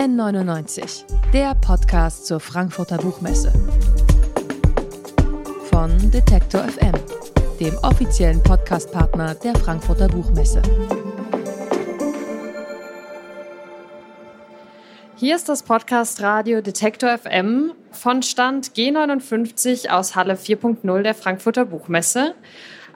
N99, 0.00 1.04
der 1.30 1.54
Podcast 1.56 2.24
zur 2.24 2.40
Frankfurter 2.40 2.96
Buchmesse. 2.96 3.52
Von 5.70 6.10
Detektor 6.10 6.62
FM, 6.62 6.94
dem 7.60 7.76
offiziellen 7.82 8.42
Podcastpartner 8.42 9.34
der 9.34 9.54
Frankfurter 9.56 10.08
Buchmesse. 10.08 10.62
Hier 15.16 15.36
ist 15.36 15.50
das 15.50 15.62
Podcast 15.62 16.22
Radio 16.22 16.62
Detektor 16.62 17.18
FM 17.18 17.72
von 17.90 18.22
Stand 18.22 18.70
G59 18.70 19.90
aus 19.90 20.16
Halle 20.16 20.36
4.0 20.36 21.02
der 21.02 21.14
Frankfurter 21.14 21.66
Buchmesse. 21.66 22.34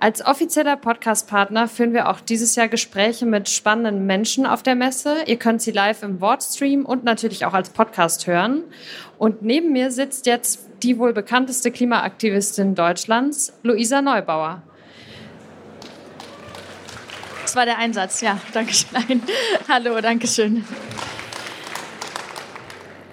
Als 0.05 0.23
offizieller 0.23 0.77
Podcast-Partner 0.77 1.66
führen 1.66 1.95
wir 1.95 2.11
auch 2.11 2.20
dieses 2.20 2.57
Jahr 2.57 2.68
Gespräche 2.68 3.25
mit 3.25 3.48
spannenden 3.48 4.05
Menschen 4.05 4.45
auf 4.45 4.62
der 4.62 4.74
Messe. 4.74 5.24
Ihr 5.24 5.38
könnt 5.38 5.62
sie 5.62 5.70
live 5.70 6.02
im 6.02 6.20
Wortstream 6.20 6.84
und 6.84 7.05
natürlich 7.05 7.46
auch 7.46 7.55
als 7.55 7.70
Podcast 7.70 8.27
hören. 8.27 8.65
Und 9.16 9.41
neben 9.41 9.73
mir 9.73 9.91
sitzt 9.91 10.27
jetzt 10.27 10.69
die 10.82 10.98
wohl 10.98 11.15
bekannteste 11.15 11.70
Klimaaktivistin 11.70 12.74
Deutschlands, 12.74 13.55
Luisa 13.62 14.02
Neubauer. 14.02 14.62
Das 17.41 17.57
war 17.57 17.65
der 17.65 17.79
Einsatz, 17.79 18.21
ja, 18.21 18.38
danke 18.52 18.74
schön. 18.74 19.23
Hallo, 19.71 19.98
danke 20.02 20.27
schön. 20.27 20.66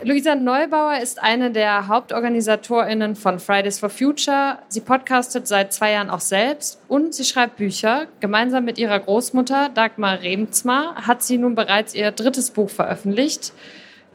Luisa 0.03 0.33
Neubauer 0.33 0.97
ist 0.97 1.21
eine 1.21 1.51
der 1.51 1.87
Hauptorganisatorinnen 1.87 3.15
von 3.15 3.37
Fridays 3.37 3.77
for 3.77 3.89
Future. 3.89 4.57
Sie 4.67 4.81
podcastet 4.81 5.47
seit 5.47 5.73
zwei 5.73 5.91
Jahren 5.91 6.09
auch 6.09 6.21
selbst 6.21 6.81
und 6.87 7.13
sie 7.13 7.23
schreibt 7.23 7.57
Bücher. 7.57 8.07
Gemeinsam 8.19 8.65
mit 8.65 8.79
ihrer 8.79 8.99
Großmutter 8.99 9.69
Dagmar 9.69 10.23
Remzma 10.23 10.95
hat 10.95 11.21
sie 11.21 11.37
nun 11.37 11.53
bereits 11.53 11.93
ihr 11.93 12.11
drittes 12.11 12.49
Buch 12.49 12.71
veröffentlicht. 12.71 13.53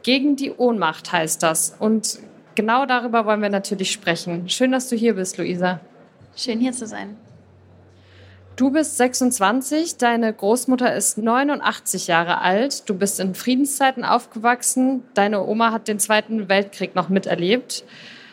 Gegen 0.03 0.35
die 0.35 0.51
Ohnmacht 0.51 1.13
heißt 1.13 1.41
das. 1.41 1.77
Und 1.79 2.19
genau 2.55 2.85
darüber 2.85 3.25
wollen 3.25 3.41
wir 3.41 3.49
natürlich 3.49 3.91
sprechen. 3.91 4.49
Schön, 4.49 4.73
dass 4.73 4.89
du 4.89 4.97
hier 4.97 5.13
bist, 5.13 5.37
Luisa. 5.37 5.79
Schön 6.35 6.59
hier 6.59 6.73
zu 6.73 6.85
sein. 6.85 7.15
Du 8.57 8.71
bist 8.71 8.97
26, 8.97 9.97
deine 9.97 10.33
Großmutter 10.33 10.95
ist 10.95 11.19
89 11.19 12.07
Jahre 12.07 12.41
alt, 12.41 12.89
du 12.89 12.95
bist 12.95 13.19
in 13.19 13.35
Friedenszeiten 13.35 14.03
aufgewachsen, 14.03 15.03
deine 15.13 15.45
Oma 15.45 15.71
hat 15.71 15.87
den 15.87 15.99
Zweiten 15.99 16.49
Weltkrieg 16.49 16.95
noch 16.95 17.07
miterlebt. 17.07 17.83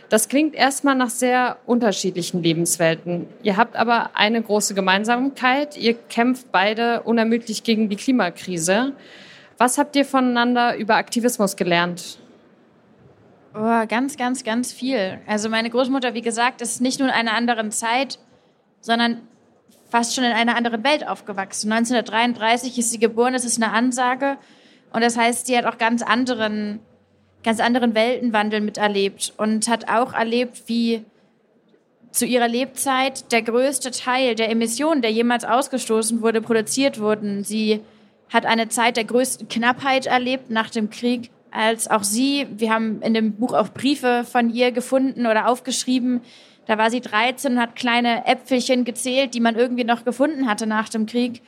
Das 0.09 0.31
klingt 0.31 0.55
erstmal 0.55 0.95
nach 0.95 1.11
sehr 1.11 1.59
unterschiedlichen 1.67 2.43
Lebenswelten. 2.43 3.27
Ihr 3.43 3.59
habt 3.59 3.77
aber 3.77 4.17
eine 4.17 4.41
große 4.41 4.75
Gemeinsamkeit, 4.75 5.77
ihr 5.77 5.93
kämpft 5.93 6.51
beide 6.51 7.03
unermüdlich 7.03 7.63
gegen 7.63 7.91
die 7.91 7.97
Klimakrise. 7.97 8.95
Was 9.59 9.77
habt 9.77 9.95
ihr 9.95 10.07
voneinander 10.07 10.75
über 10.79 10.97
Aktivismus 10.97 11.55
gelernt? 11.55 12.19
Oh, 13.55 13.87
ganz, 13.87 14.17
ganz, 14.17 14.43
ganz 14.43 14.73
viel. 14.73 15.19
Also 15.27 15.51
meine 15.51 15.69
Großmutter, 15.69 16.15
wie 16.15 16.23
gesagt, 16.23 16.63
ist 16.63 16.81
nicht 16.81 16.99
nur 16.99 17.09
in 17.09 17.15
einer 17.15 17.35
anderen 17.35 17.71
Zeit, 17.71 18.19
sondern 18.81 19.21
fast 19.95 20.17
schon 20.17 20.25
in 20.25 20.33
einer 20.33 20.57
anderen 20.57 20.83
Welt 20.83 21.07
aufgewachsen. 21.07 21.71
1933 21.71 22.77
ist 22.81 22.91
sie 22.91 22.99
geboren, 22.99 23.33
das 23.33 23.45
ist 23.45 23.63
eine 23.63 23.73
Ansage. 23.73 24.39
Und 24.93 25.05
das 25.05 25.17
heißt, 25.17 25.47
sie 25.47 25.57
hat 25.57 25.67
auch 25.67 25.79
ganz 25.79 26.03
anderen, 26.03 26.81
ganz 27.45 27.61
anderen 27.61 27.95
Weltenwandel 27.95 28.61
miterlebt 28.61 29.35
und 29.37 29.69
hat 29.69 29.89
auch 29.89 30.13
erlebt, 30.13 30.65
wie 30.67 31.05
zu 32.11 32.27
ihrer 32.27 32.49
Lebzeit 32.49 33.31
der 33.31 33.43
größte 33.43 33.93
Teil 33.93 34.35
der 34.35 34.51
Emissionen, 34.51 35.01
der 35.01 35.13
jemals 35.13 35.45
ausgestoßen 35.45 36.23
wurde, 36.23 36.43
produziert 36.43 36.99
wurden. 36.99 37.45
Sie 37.45 37.79
hat 38.33 38.47
eine 38.47 38.69
Zeit 38.71 38.97
der 38.97 39.05
größten 39.05 39.47
Knappheit 39.47 40.07
erlebt 40.07 40.51
nach 40.51 40.71
dem 40.71 40.91
Krieg, 40.91 41.31
als 41.53 41.89
auch 41.89 42.03
sie, 42.03 42.49
wir 42.51 42.75
haben 42.75 43.01
in 43.01 43.15
dem 43.15 43.35
Buch 43.35 43.53
auch 43.53 43.69
Briefe 43.69 44.25
von 44.29 44.51
ihr 44.51 44.73
gefunden 44.73 45.27
oder 45.27 45.47
aufgeschrieben, 45.47 46.21
da 46.67 46.79
war 46.79 46.91
sie 46.91 47.01
13 47.01 47.53
und 47.53 47.61
hat 47.61 47.77
kleine 47.77 48.27
Äpfelchen 48.27 48.85
gezählt, 48.85 49.35
die 49.35 49.41
man 49.41 49.57
irgendwie 49.57 49.85
noch 49.85 50.05
gefunden 50.05 50.49
hatte 50.49 50.67
nach 50.67 50.89
dem 50.89 51.07
Krieg. 51.07 51.43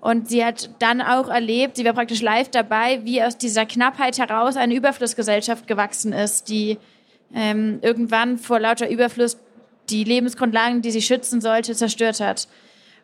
Und 0.00 0.28
sie 0.28 0.44
hat 0.44 0.70
dann 0.78 1.00
auch 1.00 1.28
erlebt, 1.28 1.76
sie 1.76 1.84
war 1.84 1.94
praktisch 1.94 2.22
live 2.22 2.50
dabei, 2.50 3.04
wie 3.04 3.22
aus 3.22 3.38
dieser 3.38 3.66
Knappheit 3.66 4.18
heraus 4.18 4.56
eine 4.56 4.74
Überflussgesellschaft 4.74 5.66
gewachsen 5.66 6.12
ist, 6.12 6.48
die 6.48 6.78
ähm, 7.34 7.78
irgendwann 7.82 8.38
vor 8.38 8.60
lauter 8.60 8.88
Überfluss 8.88 9.38
die 9.88 10.04
Lebensgrundlagen, 10.04 10.82
die 10.82 10.90
sie 10.90 11.02
schützen 11.02 11.40
sollte, 11.40 11.74
zerstört 11.74 12.20
hat. 12.20 12.48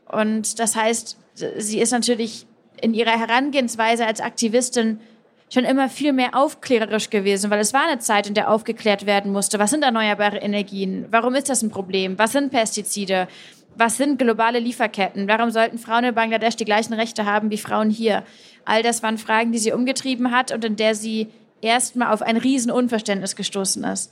Und 0.06 0.58
das 0.58 0.76
heißt, 0.76 1.16
sie 1.34 1.80
ist 1.80 1.92
natürlich 1.92 2.46
in 2.80 2.94
ihrer 2.94 3.18
Herangehensweise 3.18 4.06
als 4.06 4.20
Aktivistin 4.20 5.00
schon 5.52 5.64
immer 5.64 5.90
viel 5.90 6.14
mehr 6.14 6.34
aufklärerisch 6.34 7.10
gewesen, 7.10 7.50
weil 7.50 7.60
es 7.60 7.74
war 7.74 7.82
eine 7.82 7.98
Zeit, 7.98 8.26
in 8.26 8.32
der 8.32 8.50
aufgeklärt 8.50 9.04
werden 9.04 9.32
musste. 9.32 9.58
Was 9.58 9.70
sind 9.70 9.84
erneuerbare 9.84 10.38
Energien? 10.38 11.06
Warum 11.10 11.34
ist 11.34 11.50
das 11.50 11.62
ein 11.62 11.70
Problem? 11.70 12.18
Was 12.18 12.32
sind 12.32 12.50
Pestizide? 12.50 13.28
Was 13.76 13.98
sind 13.98 14.18
globale 14.18 14.58
Lieferketten? 14.60 15.28
Warum 15.28 15.50
sollten 15.50 15.76
Frauen 15.78 16.04
in 16.04 16.14
Bangladesch 16.14 16.56
die 16.56 16.64
gleichen 16.64 16.94
Rechte 16.94 17.26
haben 17.26 17.50
wie 17.50 17.58
Frauen 17.58 17.90
hier? 17.90 18.22
All 18.64 18.82
das 18.82 19.02
waren 19.02 19.18
Fragen, 19.18 19.52
die 19.52 19.58
sie 19.58 19.72
umgetrieben 19.72 20.30
hat 20.30 20.52
und 20.52 20.64
in 20.64 20.76
der 20.76 20.94
sie 20.94 21.28
erstmal 21.60 22.14
auf 22.14 22.22
ein 22.22 22.38
Riesenunverständnis 22.38 23.36
gestoßen 23.36 23.84
ist. 23.84 24.10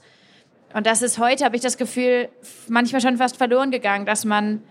Und 0.75 0.85
das 0.85 1.01
ist 1.01 1.17
heute, 1.17 1.43
habe 1.43 1.55
ich 1.55 1.63
das 1.63 1.77
Gefühl, 1.77 2.29
manchmal 2.67 3.01
schon 3.01 3.17
fast 3.17 3.37
verloren 3.37 3.71
gegangen, 3.71 4.05
dass 4.05 4.25
man 4.25 4.61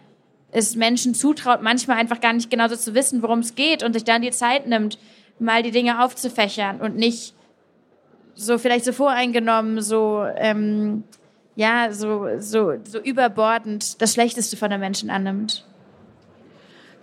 es 0.52 0.76
Menschen 0.76 1.14
zutraut, 1.14 1.62
manchmal 1.62 1.98
einfach 1.98 2.20
gar 2.20 2.32
nicht 2.32 2.48
genauso 2.50 2.76
zu 2.76 2.94
wissen, 2.94 3.22
worum 3.22 3.40
es 3.40 3.56
geht 3.56 3.82
und 3.82 3.92
sich 3.92 4.04
dann 4.04 4.22
die 4.22 4.30
Zeit 4.30 4.68
nimmt, 4.68 4.98
mal 5.40 5.62
die 5.62 5.70
Dinge 5.70 6.04
aufzufächern 6.04 6.80
und 6.80 6.96
nicht 6.96 7.34
so 8.34 8.58
vielleicht 8.58 8.84
so 8.84 8.92
voreingenommen, 8.92 9.80
so 9.82 10.24
ähm, 10.36 11.04
ja, 11.56 11.92
so, 11.92 12.26
so, 12.38 12.74
so 12.84 12.98
überbordend 12.98 14.00
das 14.00 14.14
Schlechteste 14.14 14.56
von 14.56 14.70
den 14.70 14.80
Menschen 14.80 15.10
annimmt. 15.10 15.66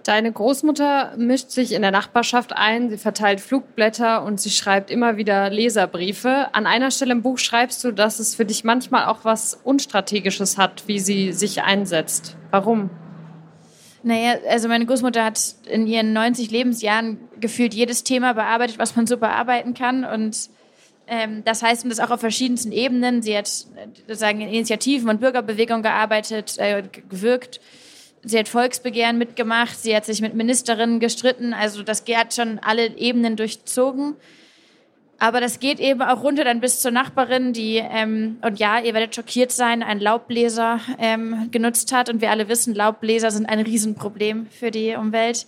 Deine 0.03 0.31
Großmutter 0.31 1.15
mischt 1.17 1.49
sich 1.49 1.73
in 1.73 1.81
der 1.81 1.91
Nachbarschaft 1.91 2.53
ein, 2.53 2.89
sie 2.89 2.97
verteilt 2.97 3.41
Flugblätter 3.41 4.23
und 4.23 4.39
sie 4.39 4.51
schreibt 4.51 4.89
immer 4.89 5.17
wieder 5.17 5.49
Leserbriefe. 5.49 6.47
An 6.53 6.65
einer 6.65 6.91
Stelle 6.91 7.11
im 7.11 7.21
Buch 7.21 7.39
schreibst 7.39 7.83
du, 7.83 7.91
dass 7.91 8.19
es 8.19 8.33
für 8.33 8.45
dich 8.45 8.63
manchmal 8.63 9.07
auch 9.07 9.25
was 9.25 9.59
Unstrategisches 9.65 10.57
hat, 10.57 10.87
wie 10.87 10.99
sie 10.99 11.33
sich 11.33 11.61
einsetzt. 11.61 12.37
Warum? 12.51 12.89
Naja, 14.01 14.35
also 14.49 14.69
meine 14.69 14.85
Großmutter 14.85 15.25
hat 15.25 15.39
in 15.69 15.87
ihren 15.87 16.13
90 16.13 16.51
Lebensjahren 16.51 17.19
gefühlt 17.39 17.73
jedes 17.73 18.03
Thema 18.03 18.33
bearbeitet, 18.33 18.79
was 18.79 18.95
man 18.95 19.07
so 19.07 19.17
bearbeiten 19.17 19.73
kann. 19.73 20.03
Und 20.03 20.49
ähm, 21.07 21.43
das 21.43 21.63
heißt, 21.63 21.83
und 21.83 21.89
das 21.89 21.99
auch 21.99 22.11
auf 22.11 22.19
verschiedensten 22.19 22.71
Ebenen. 22.71 23.21
Sie 23.21 23.37
hat 23.37 23.47
sozusagen 23.47 24.41
in 24.41 24.49
Initiativen 24.49 25.09
und 25.09 25.19
Bürgerbewegungen 25.19 25.83
gearbeitet, 25.83 26.57
äh, 26.57 26.83
gewirkt. 27.09 27.61
Sie 28.23 28.37
hat 28.37 28.49
Volksbegehren 28.49 29.17
mitgemacht. 29.17 29.77
Sie 29.77 29.95
hat 29.95 30.05
sich 30.05 30.21
mit 30.21 30.33
Ministerinnen 30.33 30.99
gestritten. 30.99 31.53
Also 31.53 31.83
das 31.83 32.03
hat 32.07 32.33
schon 32.33 32.59
alle 32.59 32.97
Ebenen 32.97 33.35
durchzogen. 33.35 34.15
Aber 35.19 35.41
das 35.41 35.59
geht 35.59 35.79
eben 35.79 36.01
auch 36.01 36.21
runter 36.21 36.43
dann 36.43 36.59
bis 36.59 36.79
zur 36.79 36.91
Nachbarin, 36.91 37.51
die, 37.51 37.77
ähm, 37.77 38.37
und 38.43 38.59
ja, 38.59 38.79
ihr 38.79 38.93
werdet 38.93 39.15
schockiert 39.15 39.51
sein, 39.51 39.81
einen 39.81 39.99
Laubbläser 39.99 40.79
ähm, 40.99 41.49
genutzt 41.49 41.91
hat. 41.91 42.09
Und 42.09 42.21
wir 42.21 42.29
alle 42.29 42.49
wissen, 42.49 42.75
Laubbläser 42.75 43.31
sind 43.31 43.47
ein 43.47 43.59
Riesenproblem 43.59 44.47
für 44.47 44.69
die 44.69 44.95
Umwelt. 44.95 45.47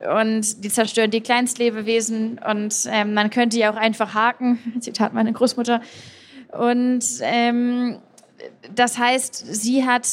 Und 0.00 0.64
die 0.64 0.70
zerstören 0.70 1.10
die 1.10 1.20
Kleinstlebewesen. 1.20 2.40
Und 2.48 2.74
ähm, 2.90 3.12
man 3.12 3.28
könnte 3.28 3.58
ja 3.58 3.70
auch 3.70 3.76
einfach 3.76 4.14
haken. 4.14 4.58
Zitat 4.80 5.12
meine 5.12 5.32
Großmutter. 5.32 5.82
Und 6.52 7.04
ähm, 7.20 7.98
das 8.74 8.96
heißt, 8.96 9.54
sie 9.54 9.86
hat 9.86 10.08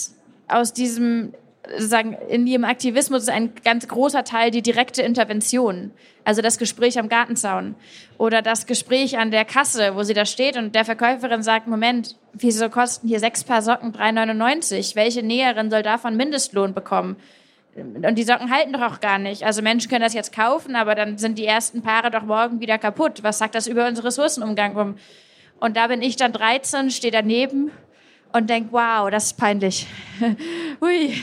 aus 0.49 0.73
diesem 0.73 1.33
sagen, 1.77 2.17
in 2.29 2.47
ihrem 2.47 2.63
Aktivismus 2.63 3.23
ist 3.23 3.29
ein 3.29 3.53
ganz 3.63 3.87
großer 3.87 4.23
Teil 4.23 4.51
die 4.51 4.61
direkte 4.61 5.01
Intervention. 5.01 5.91
Also 6.23 6.41
das 6.41 6.57
Gespräch 6.57 6.99
am 6.99 7.09
Gartenzaun 7.09 7.75
oder 8.17 8.41
das 8.41 8.65
Gespräch 8.65 9.17
an 9.17 9.31
der 9.31 9.45
Kasse, 9.45 9.95
wo 9.95 10.03
sie 10.03 10.13
da 10.13 10.25
steht 10.25 10.57
und 10.57 10.75
der 10.75 10.85
Verkäuferin 10.85 11.43
sagt, 11.43 11.67
Moment, 11.67 12.15
wieso 12.33 12.69
kosten 12.69 13.07
hier 13.07 13.19
sechs 13.19 13.43
Paar 13.43 13.61
Socken 13.61 13.93
3,99? 13.93 14.95
Welche 14.95 15.23
Näherin 15.23 15.69
soll 15.69 15.83
davon 15.83 16.17
Mindestlohn 16.17 16.73
bekommen? 16.73 17.15
Und 17.75 18.15
die 18.15 18.23
Socken 18.23 18.51
halten 18.51 18.73
doch 18.73 18.81
auch 18.81 18.99
gar 18.99 19.19
nicht. 19.19 19.43
Also 19.43 19.61
Menschen 19.61 19.89
können 19.89 20.01
das 20.01 20.13
jetzt 20.13 20.33
kaufen, 20.33 20.75
aber 20.75 20.95
dann 20.95 21.17
sind 21.17 21.37
die 21.37 21.45
ersten 21.45 21.83
Paare 21.83 22.09
doch 22.09 22.23
morgen 22.23 22.59
wieder 22.59 22.77
kaputt. 22.77 23.23
Was 23.23 23.37
sagt 23.37 23.53
das 23.55 23.67
über 23.67 23.87
unseren 23.87 24.05
Ressourcenumgang 24.05 24.75
um? 24.75 24.95
Und 25.59 25.77
da 25.77 25.87
bin 25.87 26.01
ich 26.01 26.15
dann 26.15 26.33
13, 26.33 26.89
stehe 26.89 27.11
daneben 27.11 27.71
und 28.33 28.49
denke, 28.49 28.71
wow, 28.71 29.09
das 29.09 29.27
ist 29.27 29.37
peinlich. 29.37 29.87
Hui. 30.81 31.13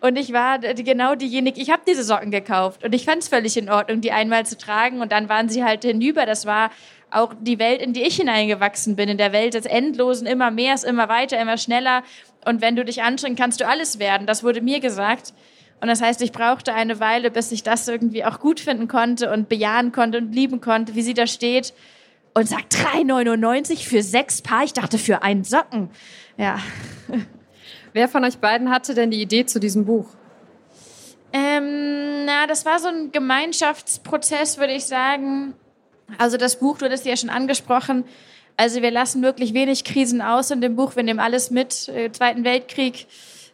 Und 0.00 0.16
ich 0.16 0.32
war 0.32 0.58
genau 0.58 1.14
diejenige, 1.14 1.60
ich 1.60 1.70
habe 1.70 1.82
diese 1.86 2.02
Socken 2.02 2.30
gekauft 2.30 2.84
und 2.84 2.94
ich 2.94 3.04
fand 3.04 3.22
es 3.22 3.28
völlig 3.28 3.56
in 3.56 3.70
Ordnung, 3.70 4.00
die 4.00 4.12
einmal 4.12 4.44
zu 4.44 4.56
tragen 4.56 5.00
und 5.00 5.12
dann 5.12 5.28
waren 5.28 5.48
sie 5.48 5.64
halt 5.64 5.84
hinüber. 5.84 6.26
Das 6.26 6.46
war 6.46 6.70
auch 7.10 7.34
die 7.40 7.58
Welt, 7.58 7.80
in 7.80 7.92
die 7.92 8.02
ich 8.02 8.16
hineingewachsen 8.16 8.96
bin, 8.96 9.08
in 9.08 9.18
der 9.18 9.32
Welt 9.32 9.54
des 9.54 9.66
Endlosen, 9.66 10.26
immer 10.26 10.50
mehr, 10.50 10.74
immer 10.86 11.08
weiter, 11.08 11.40
immer 11.40 11.56
schneller. 11.56 12.02
Und 12.44 12.60
wenn 12.60 12.76
du 12.76 12.84
dich 12.84 13.02
anstrengst, 13.02 13.40
kannst 13.40 13.60
du 13.60 13.66
alles 13.66 13.98
werden. 13.98 14.26
Das 14.26 14.44
wurde 14.44 14.60
mir 14.60 14.80
gesagt. 14.80 15.32
Und 15.80 15.88
das 15.88 16.02
heißt, 16.02 16.20
ich 16.22 16.32
brauchte 16.32 16.74
eine 16.74 17.00
Weile, 17.00 17.30
bis 17.30 17.52
ich 17.52 17.62
das 17.62 17.86
irgendwie 17.86 18.24
auch 18.24 18.40
gut 18.40 18.60
finden 18.60 18.88
konnte 18.88 19.32
und 19.32 19.48
bejahen 19.48 19.92
konnte 19.92 20.18
und 20.18 20.32
lieben 20.32 20.60
konnte, 20.60 20.94
wie 20.96 21.02
sie 21.02 21.14
da 21.14 21.26
steht 21.26 21.72
und 22.38 22.48
sagt 22.48 22.74
3,99 22.74 23.88
für 23.88 24.02
sechs 24.02 24.42
Paar. 24.42 24.64
Ich 24.64 24.72
dachte 24.72 24.98
für 24.98 25.22
einen 25.22 25.44
Socken. 25.44 25.90
Ja. 26.36 26.58
Wer 27.92 28.08
von 28.08 28.24
euch 28.24 28.38
beiden 28.38 28.70
hatte 28.70 28.94
denn 28.94 29.10
die 29.10 29.20
Idee 29.20 29.44
zu 29.44 29.58
diesem 29.58 29.84
Buch? 29.84 30.06
Ähm, 31.32 32.24
na, 32.26 32.46
das 32.46 32.64
war 32.64 32.78
so 32.78 32.88
ein 32.88 33.10
Gemeinschaftsprozess, 33.10 34.58
würde 34.58 34.72
ich 34.72 34.86
sagen. 34.86 35.54
Also 36.16 36.36
das 36.36 36.60
Buch, 36.60 36.78
du 36.78 36.84
hattest 36.84 37.04
ja 37.04 37.16
schon 37.16 37.28
angesprochen. 37.28 38.04
Also 38.56 38.82
wir 38.82 38.90
lassen 38.90 39.22
wirklich 39.22 39.52
wenig 39.52 39.84
Krisen 39.84 40.22
aus 40.22 40.50
in 40.50 40.60
dem 40.60 40.76
Buch. 40.76 40.94
Wir 40.96 41.02
nehmen 41.02 41.20
alles 41.20 41.50
mit. 41.50 41.88
Äh, 41.88 42.12
Zweiten 42.12 42.44
Weltkrieg, 42.44 43.06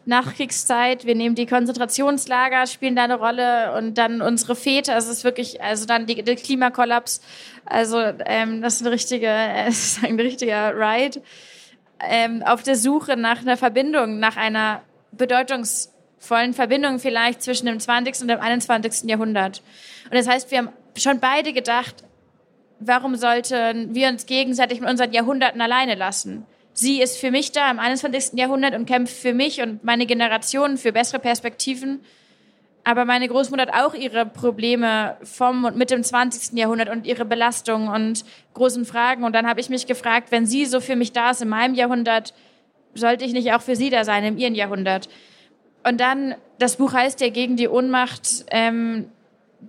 Nachkriegszeit. 0.07 1.07
Wir 1.07 1.15
nehmen 1.15 1.35
die 1.35 1.47
Konzentrationslager, 1.47 2.67
spielen 2.67 2.97
da 2.97 3.05
eine 3.05 3.17
Rolle 3.17 3.77
und 3.77 3.97
dann 3.97 4.21
unsere 4.23 4.55
Väter. 4.55 4.95
Also 4.95 5.11
es 5.11 5.19
ist 5.19 5.25
wirklich, 5.25 5.63
also 5.63 5.87
dann 5.87 6.07
die, 6.07 6.23
der 6.23 6.37
Klimakollaps. 6.37 7.21
Also 7.65 7.99
ähm, 8.27 8.61
das 8.63 8.77
ist 8.77 8.83
ein 8.83 8.93
richtiger, 8.93 9.35
äh, 9.35 9.69
ist 9.69 10.05
ein 10.05 10.19
richtiger 10.19 10.75
Ride. 10.77 11.23
Ähm, 12.01 12.43
auf 12.43 12.63
der 12.63 12.77
Suche 12.77 13.17
nach 13.17 13.41
einer 13.41 13.57
Verbindung, 13.57 14.19
nach 14.19 14.37
einer 14.37 14.83
bedeutungsvollen 15.13 16.53
Verbindung 16.53 16.99
vielleicht 16.99 17.43
zwischen 17.43 17.67
dem 17.67 17.81
20. 17.81 18.23
und 18.23 18.29
dem 18.29 18.41
21. 18.41 19.09
Jahrhundert. 19.09 19.63
Und 20.05 20.15
das 20.15 20.29
heißt, 20.29 20.51
wir 20.51 20.59
haben 20.59 20.69
schon 20.97 21.21
beide 21.21 21.53
gedacht, 21.53 22.05
warum 22.81 23.17
sollten 23.17 23.95
wir 23.95 24.09
uns 24.09 24.27
gegenseitig 24.27 24.81
mit 24.81 24.91
unseren 24.91 25.13
Jahrhunderten 25.13 25.61
alleine 25.61 25.95
lassen? 25.95 26.47
Sie 26.77 27.01
ist 27.01 27.19
für 27.19 27.31
mich 27.31 27.53
da 27.53 27.71
im 27.71 27.79
21. 27.79 28.37
Jahrhundert 28.37 28.75
und 28.75 28.85
kämpft 28.85 29.17
für 29.17 29.33
mich 29.33 29.63
und 29.63 29.85
meine 29.85 30.07
Generation 30.07 30.77
für 30.77 30.93
bessere 30.93 31.21
Perspektiven. 31.21 32.01
Aber 32.83 33.05
meine 33.05 33.29
Großmutter 33.29 33.63
hat 33.63 33.75
auch 33.75 33.95
ihre 33.95 34.27
Probleme 34.27 35.17
vom 35.23 35.65
und 35.65 35.77
mit 35.77 35.91
dem 35.91 36.03
20. 36.03 36.59
Jahrhundert 36.59 36.91
und 36.91 37.07
ihre 37.07 37.25
Belastungen 37.25 37.89
und 37.89 38.25
großen 38.55 38.85
Fragen. 38.85 39.23
Und 39.23 39.35
dann 39.35 39.47
habe 39.47 39.61
ich 39.61 39.71
mich 39.71 39.87
gefragt, 39.87 40.33
wenn 40.33 40.47
sie 40.47 40.67
so 40.67 40.81
für 40.81 40.97
mich 40.97 41.13
da 41.13 41.31
ist 41.31 41.41
in 41.41 41.49
meinem 41.49 41.75
Jahrhundert, 41.75 42.35
sollte 42.95 43.25
ich 43.25 43.33
nicht 43.33 43.53
auch 43.53 43.63
für 43.63 43.77
sie 43.77 43.89
da 43.89 44.05
sein 44.05 44.25
in 44.25 44.37
ihrem 44.37 44.55
Jahrhundert? 44.55 45.09
Und 45.89 46.01
dann, 46.01 46.35
das 46.59 46.77
Buch 46.77 46.93
heißt 46.93 47.21
ja 47.21 47.29
gegen 47.29 47.57
die 47.57 47.69
Ohnmacht, 47.69 48.47
ähm, 48.51 49.11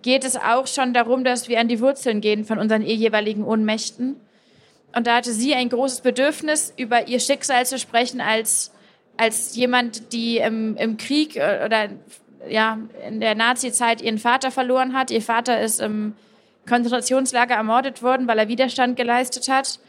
geht 0.01 0.25
es 0.25 0.37
auch 0.37 0.65
schon 0.65 0.93
darum, 0.93 1.23
dass 1.23 1.47
wir 1.49 1.59
an 1.59 1.67
die 1.67 1.79
Wurzeln 1.81 2.19
gehen 2.19 2.45
von 2.45 2.57
unseren 2.57 2.81
jeweiligen 2.81 3.43
Ohnmächten. 3.43 4.15
Und 4.95 5.07
da 5.07 5.17
hatte 5.17 5.33
sie 5.33 5.53
ein 5.53 5.69
großes 5.69 6.01
Bedürfnis, 6.01 6.73
über 6.77 7.07
ihr 7.07 7.19
Schicksal 7.19 7.65
zu 7.65 7.77
sprechen, 7.77 8.21
als, 8.21 8.71
als 9.17 9.55
jemand, 9.55 10.13
die 10.13 10.37
im, 10.37 10.77
im 10.77 10.97
Krieg 10.97 11.35
äh, 11.35 11.63
oder 11.65 11.89
ja, 12.47 12.79
in 13.07 13.19
der 13.19 13.35
Nazi-Zeit 13.35 14.01
ihren 14.01 14.19
Vater 14.19 14.51
verloren 14.51 14.93
hat. 14.93 15.11
Ihr 15.11 15.21
Vater 15.21 15.59
ist 15.59 15.81
im 15.81 16.13
Konzentrationslager 16.67 17.55
ermordet 17.55 18.03
worden, 18.03 18.27
weil 18.27 18.39
er 18.39 18.47
Widerstand 18.47 18.95
geleistet 18.95 19.49
hat. 19.49 19.79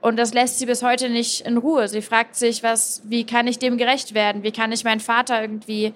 Und 0.00 0.16
das 0.16 0.32
lässt 0.32 0.58
sie 0.58 0.66
bis 0.66 0.82
heute 0.82 1.10
nicht 1.10 1.42
in 1.42 1.56
Ruhe. 1.56 1.88
Sie 1.88 2.02
fragt 2.02 2.36
sich, 2.36 2.62
was, 2.62 3.02
wie 3.04 3.24
kann 3.24 3.46
ich 3.46 3.58
dem 3.58 3.76
gerecht 3.76 4.14
werden? 4.14 4.42
Wie 4.42 4.52
kann 4.52 4.72
ich 4.72 4.84
meinen 4.84 5.00
Vater 5.00 5.40
irgendwie 5.40 5.92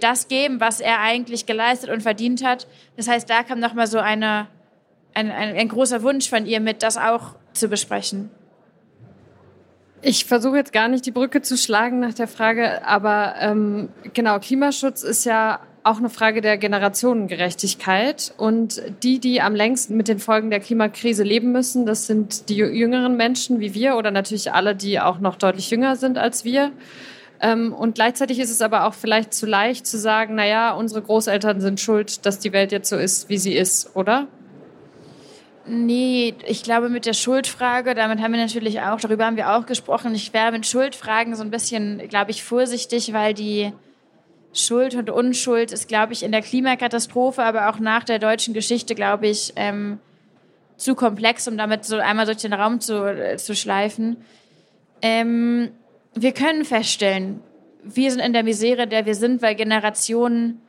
das 0.00 0.28
geben, 0.28 0.60
was 0.60 0.80
er 0.80 1.00
eigentlich 1.00 1.46
geleistet 1.46 1.90
und 1.90 2.02
verdient 2.02 2.44
hat. 2.44 2.66
Das 2.96 3.08
heißt, 3.08 3.28
da 3.28 3.42
kam 3.42 3.58
nochmal 3.58 3.86
so 3.88 3.98
eine, 3.98 4.46
ein, 5.14 5.30
ein, 5.32 5.56
ein 5.56 5.68
großer 5.68 6.02
Wunsch 6.02 6.28
von 6.28 6.46
ihr 6.46 6.60
mit, 6.60 6.82
das 6.82 6.96
auch 6.96 7.34
zu 7.54 7.68
besprechen. 7.68 8.30
Ich 10.02 10.26
versuche 10.26 10.56
jetzt 10.56 10.72
gar 10.72 10.88
nicht 10.88 11.06
die 11.06 11.12
Brücke 11.12 11.40
zu 11.40 11.56
schlagen 11.56 11.98
nach 12.00 12.12
der 12.12 12.28
Frage, 12.28 12.86
aber 12.86 13.36
ähm, 13.40 13.88
genau, 14.12 14.38
Klimaschutz 14.38 15.02
ist 15.02 15.24
ja 15.24 15.60
auch 15.84 15.98
eine 15.98 16.10
Frage 16.10 16.40
der 16.40 16.58
Generationengerechtigkeit. 16.58 18.34
Und 18.36 18.82
die, 19.02 19.18
die 19.18 19.40
am 19.40 19.54
längsten 19.54 19.96
mit 19.96 20.08
den 20.08 20.18
Folgen 20.18 20.50
der 20.50 20.60
Klimakrise 20.60 21.22
leben 21.22 21.52
müssen, 21.52 21.86
das 21.86 22.06
sind 22.06 22.48
die 22.48 22.56
jüngeren 22.56 23.16
Menschen 23.16 23.60
wie 23.60 23.74
wir 23.74 23.96
oder 23.96 24.10
natürlich 24.10 24.52
alle, 24.52 24.74
die 24.74 24.98
auch 24.98 25.20
noch 25.20 25.36
deutlich 25.36 25.70
jünger 25.70 25.96
sind 25.96 26.18
als 26.18 26.44
wir. 26.44 26.72
Ähm, 27.40 27.74
und 27.74 27.96
gleichzeitig 27.96 28.38
ist 28.38 28.50
es 28.50 28.62
aber 28.62 28.86
auch 28.86 28.94
vielleicht 28.94 29.34
zu 29.34 29.46
leicht 29.46 29.86
zu 29.86 29.98
sagen, 29.98 30.34
naja, 30.34 30.72
unsere 30.72 31.02
Großeltern 31.02 31.60
sind 31.60 31.80
schuld, 31.80 32.24
dass 32.24 32.38
die 32.38 32.52
Welt 32.52 32.72
jetzt 32.72 32.88
so 32.88 32.96
ist, 32.96 33.28
wie 33.28 33.38
sie 33.38 33.54
ist, 33.54 33.94
oder? 33.94 34.26
Nee, 35.66 36.34
ich 36.46 36.62
glaube 36.62 36.90
mit 36.90 37.06
der 37.06 37.14
Schuldfrage, 37.14 37.94
damit 37.94 38.20
haben 38.20 38.32
wir 38.32 38.40
natürlich 38.40 38.80
auch, 38.82 39.00
darüber 39.00 39.24
haben 39.24 39.36
wir 39.36 39.56
auch 39.56 39.64
gesprochen. 39.64 40.14
Ich 40.14 40.34
wäre 40.34 40.52
mit 40.52 40.66
Schuldfragen 40.66 41.34
so 41.34 41.42
ein 41.42 41.50
bisschen, 41.50 42.06
glaube 42.08 42.32
ich, 42.32 42.44
vorsichtig, 42.44 43.14
weil 43.14 43.32
die 43.32 43.72
Schuld 44.52 44.94
und 44.94 45.08
Unschuld 45.08 45.72
ist, 45.72 45.88
glaube 45.88 46.12
ich, 46.12 46.22
in 46.22 46.32
der 46.32 46.42
Klimakatastrophe, 46.42 47.42
aber 47.42 47.70
auch 47.70 47.78
nach 47.78 48.04
der 48.04 48.18
deutschen 48.18 48.52
Geschichte, 48.52 48.94
glaube 48.94 49.26
ich, 49.26 49.54
ähm, 49.56 49.98
zu 50.76 50.94
komplex, 50.94 51.48
um 51.48 51.56
damit 51.56 51.84
so 51.84 51.96
einmal 51.96 52.26
durch 52.26 52.38
den 52.38 52.52
Raum 52.52 52.80
zu, 52.80 53.04
äh, 53.04 53.36
zu 53.38 53.54
schleifen. 53.56 54.18
Ähm, 55.00 55.70
wir 56.14 56.32
können 56.32 56.64
feststellen, 56.64 57.40
wir 57.82 58.10
sind 58.10 58.20
in 58.20 58.32
der 58.32 58.44
Misere, 58.44 58.86
der 58.86 59.06
wir 59.06 59.14
sind, 59.14 59.40
weil 59.40 59.54
Generationen 59.54 60.60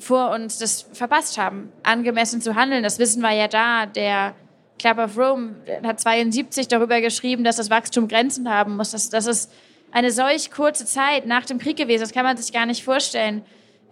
vor 0.00 0.30
uns 0.30 0.58
das 0.58 0.86
verpasst 0.92 1.38
haben, 1.38 1.72
angemessen 1.82 2.40
zu 2.40 2.54
handeln. 2.54 2.82
Das 2.82 2.98
wissen 2.98 3.22
wir 3.22 3.32
ja 3.32 3.48
da. 3.48 3.86
Der 3.86 4.34
Club 4.78 4.98
of 4.98 5.16
Rome 5.16 5.56
hat 5.84 6.00
72 6.00 6.68
darüber 6.68 7.00
geschrieben, 7.00 7.44
dass 7.44 7.56
das 7.56 7.70
Wachstum 7.70 8.08
Grenzen 8.08 8.50
haben 8.50 8.76
muss. 8.76 8.90
Das, 8.90 9.10
das 9.10 9.26
ist 9.26 9.52
eine 9.92 10.10
solch 10.10 10.50
kurze 10.50 10.86
Zeit 10.86 11.26
nach 11.26 11.44
dem 11.46 11.58
Krieg 11.58 11.76
gewesen. 11.76 12.00
Das 12.00 12.12
kann 12.12 12.24
man 12.24 12.36
sich 12.36 12.52
gar 12.52 12.66
nicht 12.66 12.82
vorstellen. 12.82 13.44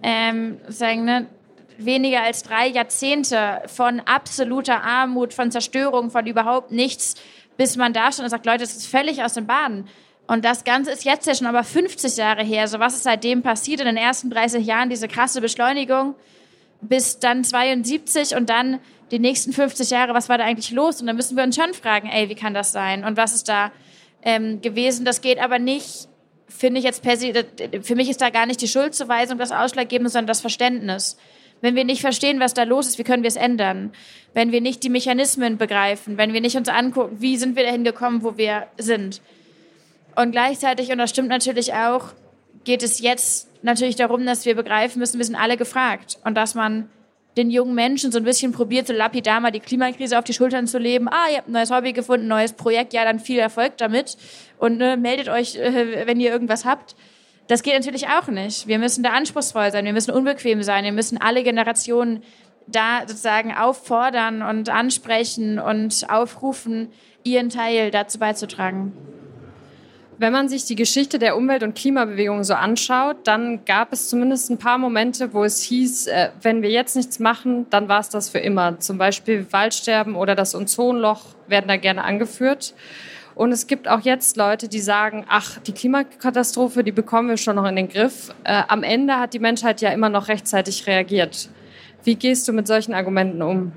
Ähm, 0.03 0.59
sagen, 0.69 1.05
ne? 1.05 1.27
Weniger 1.79 2.23
als 2.23 2.43
drei 2.43 2.67
Jahrzehnte 2.67 3.63
von 3.67 4.01
absoluter 4.01 4.83
Armut, 4.83 5.33
von 5.33 5.51
Zerstörung, 5.51 6.11
von 6.11 6.27
überhaupt 6.27 6.73
nichts, 6.73 7.15
bis 7.57 7.77
man 7.77 7.95
da 7.95 8.13
schon 8.13 8.25
und 8.25 8.31
sagt, 8.31 8.45
Leute, 8.45 8.59
das 8.59 8.77
ist 8.77 8.87
völlig 8.87 9.23
aus 9.23 9.33
dem 9.33 9.47
Baden. 9.47 9.89
Und 10.31 10.45
das 10.45 10.63
Ganze 10.63 10.93
ist 10.93 11.05
jetzt 11.05 11.27
ja 11.27 11.35
schon 11.35 11.49
aber 11.49 11.65
50 11.65 12.17
Jahre 12.17 12.45
her. 12.45 12.69
So 12.69 12.79
was 12.79 12.95
ist 12.95 13.03
seitdem 13.03 13.43
passiert 13.43 13.81
in 13.81 13.87
den 13.87 13.97
ersten 13.97 14.31
30 14.31 14.65
Jahren? 14.65 14.89
Diese 14.89 15.09
krasse 15.09 15.41
Beschleunigung 15.41 16.15
bis 16.81 17.19
dann 17.19 17.43
72 17.43 18.37
und 18.37 18.49
dann 18.49 18.79
die 19.11 19.19
nächsten 19.19 19.53
50 19.53 19.91
Jahre. 19.91 20.15
Was 20.15 20.29
war 20.29 20.39
da 20.39 20.45
eigentlich 20.45 20.71
los? 20.71 21.01
Und 21.01 21.09
dann 21.09 21.17
müssen 21.17 21.37
wir 21.37 21.43
uns 21.43 21.57
schon 21.57 21.75
fragen, 21.75 22.09
ey, 22.09 22.29
wie 22.29 22.37
kann 22.37 22.55
das 22.55 22.71
sein? 22.71 23.05
Und 23.05 23.17
was 23.17 23.35
ist 23.35 23.49
da 23.49 23.73
ähm, 24.23 24.61
gewesen? 24.61 25.05
Das 25.05 25.21
geht 25.21 25.41
aber 25.41 25.59
nicht, 25.59 26.07
finde 26.47 26.79
ich 26.79 26.85
jetzt 26.85 27.03
per 27.03 27.17
se, 27.17 27.33
für 27.83 27.97
mich 27.97 28.09
ist 28.09 28.21
da 28.21 28.31
gar 28.31 28.47
nicht 28.47 28.63
die 28.63 28.69
Schuldzuweisung 28.69 29.37
das 29.37 29.51
Ausschlaggebende, 29.51 30.11
sondern 30.11 30.29
das 30.29 30.41
Verständnis. 30.41 31.17
Wenn 31.61 31.75
wir 31.75 31.85
nicht 31.85 32.03
verstehen, 32.03 32.39
was 32.39 32.55
da 32.55 32.63
los 32.63 32.87
ist, 32.87 33.01
wie 33.01 33.05
können 33.05 33.25
wir 33.25 33.29
es 33.29 33.37
ändern? 33.37 33.91
Wenn 34.33 34.53
wir 34.53 34.61
nicht 34.61 34.85
die 34.85 34.91
Mechanismen 34.91 35.59
begreifen, 35.59 36.19
wenn 36.19 36.33
wir 36.33 36.41
nicht 36.41 36.57
uns 36.57 36.69
angucken, 36.69 37.17
wie 37.19 37.37
sind 37.37 37.57
wir 37.57 37.65
dahin 37.65 37.83
gekommen, 37.83 38.23
wo 38.23 38.37
wir 38.37 38.69
sind? 38.79 39.21
Und 40.17 40.33
gleichzeitig, 40.33 40.91
und 40.91 40.99
das 40.99 41.11
stimmt 41.11 41.29
natürlich 41.29 41.75
auch, 41.75 42.13
geht 42.65 42.83
es 42.83 43.01
jetzt 43.01 43.49
natürlich 43.63 43.97
darum, 43.97 44.27
dass 44.27 44.45
wir 44.45 44.55
begreifen 44.55 44.99
müssen, 44.99 45.19
wir 45.19 45.25
sind 45.25 45.37
alle 45.37 45.57
gefragt. 45.57 46.19
Und 46.25 46.35
dass 46.35 46.55
man 46.55 46.89
den 47.37 47.51
jungen 47.51 47.75
Menschen 47.75 48.11
so 48.11 48.19
ein 48.19 48.25
bisschen 48.25 48.53
probiert, 48.53 48.87
so 48.87 48.93
lapidar 48.93 49.41
mal 49.41 49.53
die 49.53 49.61
Klimakrise 49.61 50.19
auf 50.19 50.25
die 50.25 50.33
Schultern 50.33 50.67
zu 50.67 50.79
leben. 50.79 51.09
Ah, 51.09 51.31
ihr 51.31 51.39
habt 51.39 51.49
ein 51.49 51.53
neues 51.53 51.71
Hobby 51.71 51.93
gefunden, 51.93 52.27
neues 52.27 52.53
Projekt, 52.53 52.93
ja, 52.93 53.05
dann 53.05 53.21
viel 53.21 53.39
Erfolg 53.39 53.77
damit. 53.77 54.17
Und 54.59 54.79
ne, 54.79 54.97
meldet 54.97 55.29
euch, 55.29 55.57
äh, 55.57 56.07
wenn 56.07 56.19
ihr 56.19 56.31
irgendwas 56.31 56.65
habt. 56.65 56.97
Das 57.47 57.63
geht 57.63 57.75
natürlich 57.75 58.09
auch 58.09 58.29
nicht. 58.29 58.67
Wir 58.67 58.79
müssen 58.79 59.03
da 59.03 59.11
anspruchsvoll 59.11 59.73
sein, 59.73 59.85
wir 59.85 59.93
müssen 59.93 60.13
unbequem 60.13 60.63
sein, 60.63 60.85
wir 60.85 60.93
müssen 60.93 61.21
alle 61.21 61.43
Generationen 61.43 62.23
da 62.67 63.01
sozusagen 63.07 63.53
auffordern 63.53 64.43
und 64.43 64.69
ansprechen 64.69 65.59
und 65.59 66.07
aufrufen, 66.09 66.93
ihren 67.25 67.49
Teil 67.49 67.91
dazu 67.91 68.19
beizutragen. 68.19 68.93
Wenn 70.21 70.35
man 70.35 70.51
sich 70.51 70.67
die 70.67 70.77
Geschichte 70.77 71.19
der 71.19 71.35
Umwelt- 71.35 71.63
und 71.63 71.75
Klimabewegung 71.75 72.45
so 72.45 72.53
anschaut, 72.53 73.17
dann 73.25 73.65
gab 73.65 73.91
es 73.91 74.11
zumindest 74.11 74.51
ein 74.51 74.59
paar 74.59 74.77
Momente, 74.77 75.33
wo 75.33 75.45
es 75.45 75.63
hieß, 75.63 76.09
äh, 76.09 76.29
wenn 76.43 76.61
wir 76.61 76.69
jetzt 76.69 76.95
nichts 76.95 77.21
machen, 77.21 77.65
dann 77.71 77.89
war 77.89 78.01
es 78.01 78.11
das 78.11 78.29
für 78.29 78.39
immer. 78.39 78.79
Zum 78.81 78.99
Beispiel 78.99 79.51
Waldsterben 79.51 80.17
oder 80.17 80.35
das 80.35 80.55
Ozonloch 80.55 81.25
werden 81.49 81.69
da 81.69 81.79
gerne 81.79 82.05
angeführt. 82.05 82.75
Und 83.35 83.51
es 83.51 83.67
gibt 83.67 83.89
auch 83.89 84.01
jetzt 84.01 84.37
Leute, 84.37 84.69
die 84.69 84.81
sagen, 84.81 85.25
ach, 85.27 85.57
die 85.61 85.73
Klimakatastrophe, 85.73 86.85
die 86.85 86.93
bekommen 86.93 87.31
wir 87.31 87.39
schon 87.39 87.57
noch 87.57 87.67
in 87.67 87.77
den 87.77 87.89
Griff. 87.89 88.35
Äh, 88.45 88.65
am 88.69 88.83
Ende 88.83 89.15
hat 89.15 89.33
die 89.33 89.39
Menschheit 89.39 89.81
ja 89.81 89.89
immer 89.89 90.11
noch 90.11 90.29
rechtzeitig 90.29 90.87
reagiert. 90.87 91.49
Wie 92.05 92.17
gehst 92.17 92.47
du 92.47 92.53
mit 92.53 92.67
solchen 92.67 92.93
Argumenten 92.93 93.41
um? 93.41 93.73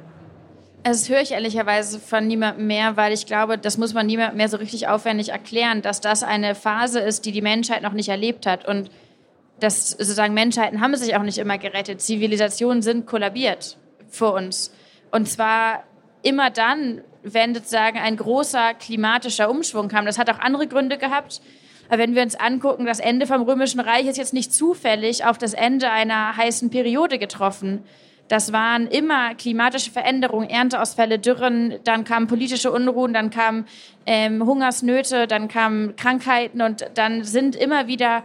Also 0.85 0.99
das 0.99 1.09
höre 1.09 1.21
ich 1.21 1.31
ehrlicherweise 1.31 1.97
von 1.97 2.27
niemandem 2.27 2.67
mehr, 2.67 2.97
weil 2.97 3.13
ich 3.13 3.25
glaube, 3.25 3.57
das 3.57 3.77
muss 3.77 3.93
man 3.93 4.05
niemandem 4.05 4.35
mehr 4.35 4.49
so 4.49 4.57
richtig 4.57 4.89
aufwendig 4.89 5.29
erklären, 5.29 5.81
dass 5.81 6.01
das 6.01 6.23
eine 6.23 6.55
Phase 6.55 6.99
ist, 6.99 7.25
die 7.25 7.31
die 7.31 7.41
Menschheit 7.41 7.81
noch 7.83 7.93
nicht 7.93 8.09
erlebt 8.09 8.45
hat. 8.45 8.67
Und 8.67 8.91
dass 9.61 9.91
sozusagen 9.91 10.33
Menschheiten 10.33 10.81
haben 10.81 10.93
sich 10.97 11.15
auch 11.15 11.23
nicht 11.23 11.37
immer 11.37 11.57
gerettet. 11.57 12.01
Zivilisationen 12.01 12.81
sind 12.81 13.05
kollabiert 13.05 13.77
vor 14.09 14.33
uns. 14.33 14.73
Und 15.09 15.29
zwar 15.29 15.83
immer 16.21 16.49
dann, 16.49 17.01
wenn 17.21 17.55
sozusagen 17.55 17.97
ein 17.97 18.17
großer 18.17 18.73
klimatischer 18.73 19.49
Umschwung 19.49 19.87
kam. 19.87 20.05
Das 20.05 20.17
hat 20.17 20.29
auch 20.29 20.39
andere 20.39 20.67
Gründe 20.67 20.97
gehabt. 20.97 21.41
Aber 21.87 21.99
wenn 21.99 22.13
wir 22.13 22.23
uns 22.23 22.35
angucken, 22.35 22.85
das 22.85 22.99
Ende 22.99 23.25
vom 23.25 23.43
Römischen 23.43 23.79
Reich 23.79 24.07
ist 24.07 24.17
jetzt 24.17 24.33
nicht 24.33 24.53
zufällig 24.53 25.23
auf 25.23 25.37
das 25.37 25.53
Ende 25.53 25.89
einer 25.91 26.35
heißen 26.35 26.69
Periode 26.71 27.19
getroffen 27.19 27.83
Das 28.33 28.51
waren 28.51 28.87
immer 28.87 29.35
klimatische 29.35 29.91
Veränderungen, 29.91 30.49
Ernteausfälle, 30.49 31.19
Dürren, 31.19 31.75
dann 31.83 32.03
kamen 32.03 32.25
politische 32.25 32.71
Unruhen, 32.71 33.13
dann 33.13 33.29
kamen 33.29 33.67
ähm, 34.07 34.43
Hungersnöte, 34.43 35.27
dann 35.27 35.47
kamen 35.47 35.95
Krankheiten 35.97 36.63
und 36.63 36.83
dann 36.95 37.23
sind 37.23 37.55
immer 37.55 37.85
wieder 37.85 38.23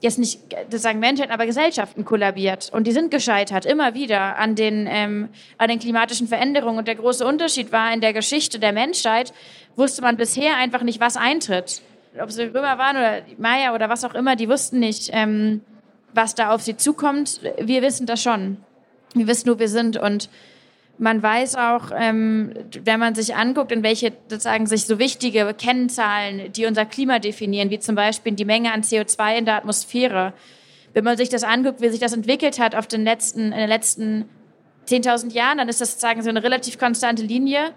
jetzt 0.00 0.18
nicht 0.18 0.40
sagen 0.70 1.00
Menschen, 1.00 1.30
aber 1.30 1.44
Gesellschaften 1.44 2.06
kollabiert. 2.06 2.70
Und 2.72 2.86
die 2.86 2.92
sind 2.92 3.10
gescheitert, 3.10 3.66
immer 3.66 3.92
wieder 3.92 4.38
an 4.38 4.54
den, 4.54 4.88
ähm, 4.90 5.28
an 5.58 5.68
den 5.68 5.78
klimatischen 5.78 6.28
Veränderungen. 6.28 6.78
Und 6.78 6.88
der 6.88 6.94
große 6.94 7.26
Unterschied 7.26 7.72
war, 7.72 7.92
in 7.92 8.00
der 8.00 8.14
Geschichte 8.14 8.58
der 8.58 8.72
Menschheit 8.72 9.34
wusste 9.76 10.00
man 10.00 10.16
bisher 10.16 10.56
einfach 10.56 10.82
nicht, 10.82 10.98
was 10.98 11.18
eintritt. 11.18 11.82
Ob 12.18 12.30
es 12.30 12.36
die 12.36 12.44
Römer 12.44 12.78
waren 12.78 12.96
oder 12.96 13.20
die 13.20 13.36
Maya 13.36 13.74
oder 13.74 13.90
was 13.90 14.02
auch 14.02 14.14
immer, 14.14 14.34
die 14.34 14.48
wussten 14.48 14.78
nicht, 14.78 15.10
ähm, 15.12 15.60
was 16.14 16.34
da 16.34 16.54
auf 16.54 16.62
sie 16.62 16.78
zukommt. 16.78 17.42
Wir 17.60 17.82
wissen 17.82 18.06
das 18.06 18.22
schon. 18.22 18.56
Wir 19.14 19.26
wissen, 19.26 19.50
wo 19.50 19.58
wir 19.58 19.68
sind. 19.68 19.96
Und 19.96 20.28
man 20.98 21.22
weiß 21.22 21.56
auch, 21.56 21.90
ähm, 21.94 22.52
wenn 22.84 23.00
man 23.00 23.14
sich 23.14 23.34
anguckt, 23.34 23.72
in 23.72 23.82
welche 23.82 24.12
sozusagen 24.28 24.66
sich 24.66 24.86
so 24.86 24.98
wichtige 24.98 25.52
Kennzahlen, 25.54 26.52
die 26.52 26.66
unser 26.66 26.84
Klima 26.84 27.18
definieren, 27.18 27.70
wie 27.70 27.78
zum 27.78 27.94
Beispiel 27.94 28.32
die 28.32 28.44
Menge 28.44 28.72
an 28.72 28.82
CO2 28.82 29.38
in 29.38 29.44
der 29.44 29.56
Atmosphäre, 29.56 30.32
wenn 30.94 31.04
man 31.04 31.16
sich 31.16 31.28
das 31.28 31.42
anguckt, 31.42 31.80
wie 31.80 31.88
sich 31.88 32.00
das 32.00 32.12
entwickelt 32.12 32.58
hat 32.58 32.74
auf 32.74 32.86
den 32.86 33.04
letzten, 33.04 33.52
in 33.52 33.58
den 33.58 33.68
letzten 33.68 34.28
10.000 34.86 35.32
Jahren, 35.32 35.58
dann 35.58 35.68
ist 35.68 35.80
das 35.80 35.92
sozusagen 35.92 36.22
so 36.22 36.28
eine 36.28 36.42
relativ 36.42 36.78
konstante 36.78 37.22
Linie. 37.22 37.72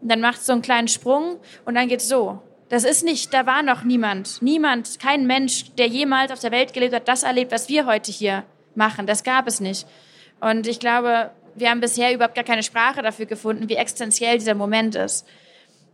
Und 0.00 0.10
dann 0.10 0.20
macht 0.20 0.40
es 0.40 0.46
so 0.46 0.52
einen 0.52 0.62
kleinen 0.62 0.88
Sprung 0.88 1.36
und 1.64 1.74
dann 1.74 1.88
geht 1.88 2.00
es 2.00 2.08
so. 2.08 2.40
Das 2.70 2.84
ist 2.84 3.04
nicht, 3.04 3.32
da 3.34 3.46
war 3.46 3.62
noch 3.62 3.84
niemand, 3.84 4.40
niemand, 4.40 4.98
kein 4.98 5.26
Mensch, 5.26 5.74
der 5.76 5.86
jemals 5.86 6.32
auf 6.32 6.40
der 6.40 6.50
Welt 6.50 6.72
gelebt 6.72 6.94
hat, 6.94 7.06
das 7.06 7.22
erlebt, 7.22 7.52
was 7.52 7.68
wir 7.68 7.86
heute 7.86 8.10
hier 8.10 8.44
machen. 8.74 9.06
Das 9.06 9.22
gab 9.22 9.46
es 9.46 9.60
nicht. 9.60 9.86
Und 10.44 10.66
ich 10.66 10.78
glaube, 10.78 11.30
wir 11.54 11.70
haben 11.70 11.80
bisher 11.80 12.12
überhaupt 12.12 12.34
gar 12.34 12.44
keine 12.44 12.62
Sprache 12.62 13.00
dafür 13.00 13.24
gefunden, 13.24 13.70
wie 13.70 13.76
existenziell 13.76 14.36
dieser 14.36 14.54
Moment 14.54 14.94
ist. 14.94 15.26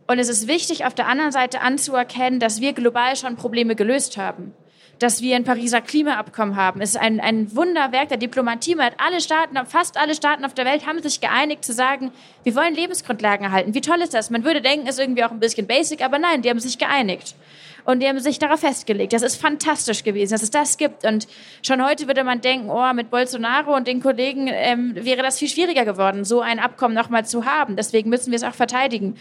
Und 0.07 0.19
es 0.19 0.27
ist 0.27 0.49
wichtig, 0.49 0.83
auf 0.83 0.93
der 0.93 1.07
anderen 1.07 1.31
Seite 1.31 1.61
anzuerkennen, 1.61 2.41
dass 2.41 2.59
wir 2.59 2.73
global 2.73 3.15
schon 3.15 3.37
Probleme 3.37 3.77
gelöst 3.77 4.17
haben. 4.17 4.53
Dass 4.99 5.21
wir 5.21 5.37
ein 5.37 5.45
Pariser 5.45 5.79
Klimaabkommen 5.79 6.57
haben. 6.57 6.81
Es 6.81 6.91
ist 6.91 7.01
ein, 7.01 7.21
ein 7.21 7.55
Wunderwerk 7.55 8.09
der 8.09 8.17
Diplomatie. 8.17 8.75
Man 8.75 8.87
hat 8.87 8.95
alle 8.97 9.21
Staaten, 9.21 9.57
fast 9.67 9.97
alle 9.97 10.15
Staaten 10.15 10.43
auf 10.43 10.53
der 10.53 10.65
Welt 10.65 10.85
haben 10.85 11.01
sich 11.01 11.21
geeinigt 11.21 11.63
zu 11.63 11.71
sagen, 11.71 12.11
wir 12.43 12.53
wollen 12.53 12.75
Lebensgrundlagen 12.75 13.45
erhalten. 13.45 13.73
Wie 13.73 13.81
toll 13.81 14.01
ist 14.01 14.13
das? 14.13 14.31
Man 14.31 14.43
würde 14.43 14.61
denken, 14.61 14.85
es 14.85 14.95
ist 14.95 15.01
irgendwie 15.01 15.23
auch 15.23 15.31
ein 15.31 15.39
bisschen 15.39 15.65
basic, 15.65 16.03
aber 16.03 16.19
nein, 16.19 16.41
die 16.41 16.49
haben 16.49 16.59
sich 16.59 16.77
geeinigt 16.77 17.35
und 17.85 18.01
die 18.01 18.07
haben 18.07 18.19
sich 18.19 18.39
darauf 18.39 18.59
festgelegt. 18.59 19.13
Das 19.13 19.21
ist 19.21 19.35
fantastisch 19.35 20.03
gewesen, 20.03 20.33
dass 20.33 20.43
es 20.43 20.51
das 20.51 20.77
gibt. 20.77 21.05
Und 21.05 21.27
schon 21.61 21.83
heute 21.83 22.07
würde 22.07 22.23
man 22.23 22.41
denken, 22.41 22.69
oh, 22.69 22.93
mit 22.93 23.09
Bolsonaro 23.09 23.75
und 23.75 23.87
den 23.87 24.01
Kollegen 24.01 24.47
ähm, 24.47 24.95
wäre 24.95 25.21
das 25.21 25.39
viel 25.39 25.49
schwieriger 25.49 25.85
geworden, 25.85 26.23
so 26.23 26.41
ein 26.41 26.59
Abkommen 26.59 26.95
nochmal 26.95 27.25
zu 27.25 27.45
haben. 27.45 27.75
Deswegen 27.75 28.09
müssen 28.09 28.31
wir 28.31 28.37
es 28.37 28.43
auch 28.43 28.53
verteidigen. 28.53 29.15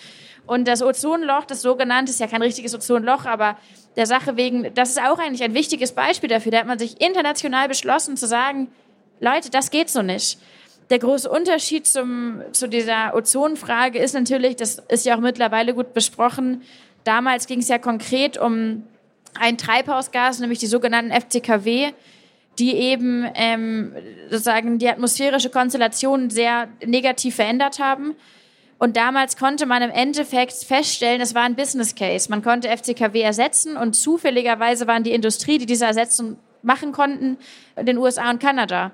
Und 0.47 0.67
das 0.67 0.83
Ozonloch, 0.83 1.45
das 1.45 1.63
sogenannte, 1.63 2.11
ist 2.11 2.21
ja 2.21 2.27
kein 2.27 2.43
richtiges 2.43 2.75
Ozonloch, 2.75 3.25
aber 3.25 3.57
der 3.97 4.07
Sache 4.07 4.37
wegen, 4.37 4.73
das 4.75 4.91
ist 4.91 5.01
auch 5.01 5.19
eigentlich 5.19 5.43
ein 5.43 5.55
wichtiges 5.55 5.93
Beispiel 5.93 6.29
dafür. 6.29 6.53
Da 6.53 6.59
hat 6.59 6.67
man 6.67 6.79
sich 6.79 7.01
international 7.01 7.69
beschlossen 7.69 8.17
zu 8.17 8.27
sagen, 8.27 8.69
Leute, 9.21 9.51
das 9.51 9.71
geht 9.71 9.91
so 9.91 10.03
nicht. 10.03 10.39
Der 10.91 10.99
große 10.99 11.31
Unterschied 11.31 11.87
zum, 11.87 12.43
zu 12.51 12.69
dieser 12.69 13.15
Ozonfrage 13.15 14.01
ist 14.01 14.15
natürlich, 14.15 14.57
das 14.57 14.83
ist 14.89 15.07
ja 15.07 15.15
auch 15.15 15.21
mittlerweile 15.21 15.73
gut 15.73 15.95
besprochen, 15.95 16.63
Damals 17.05 17.47
ging 17.47 17.61
es 17.61 17.69
ja 17.69 17.79
konkret 17.79 18.39
um 18.39 18.85
ein 19.39 19.59
Treibhausgas, 19.59 20.41
nämlich 20.41 20.59
die 20.59 20.67
sogenannten 20.67 21.13
FCKW, 21.13 21.93
die 22.59 22.75
eben 22.75 23.27
ähm, 23.35 23.95
sozusagen 24.29 24.79
die 24.79 24.89
atmosphärische 24.89 25.51
Konstellation 25.51 26.31
sehr 26.31 26.69
negativ 26.85 27.37
verändert 27.37 27.79
haben. 27.79 28.17
Und 28.79 28.97
damals 28.97 29.37
konnte 29.37 29.67
man 29.67 29.83
im 29.83 29.91
Endeffekt 29.91 30.53
feststellen, 30.53 31.21
es 31.21 31.35
war 31.35 31.43
ein 31.43 31.55
Business 31.55 31.95
Case. 31.95 32.31
Man 32.31 32.43
konnte 32.43 32.69
FCKW 32.69 33.21
ersetzen 33.21 33.77
und 33.77 33.95
zufälligerweise 33.95 34.87
waren 34.87 35.05
die 35.05 35.13
Industrie, 35.13 35.59
die 35.59 35.67
diese 35.67 35.85
Ersetzung 35.85 36.39
machen 36.63 36.93
konnten, 36.93 37.37
in 37.77 37.87
den 37.87 37.99
USA 37.99 38.31
und 38.31 38.41
Kanada. 38.41 38.93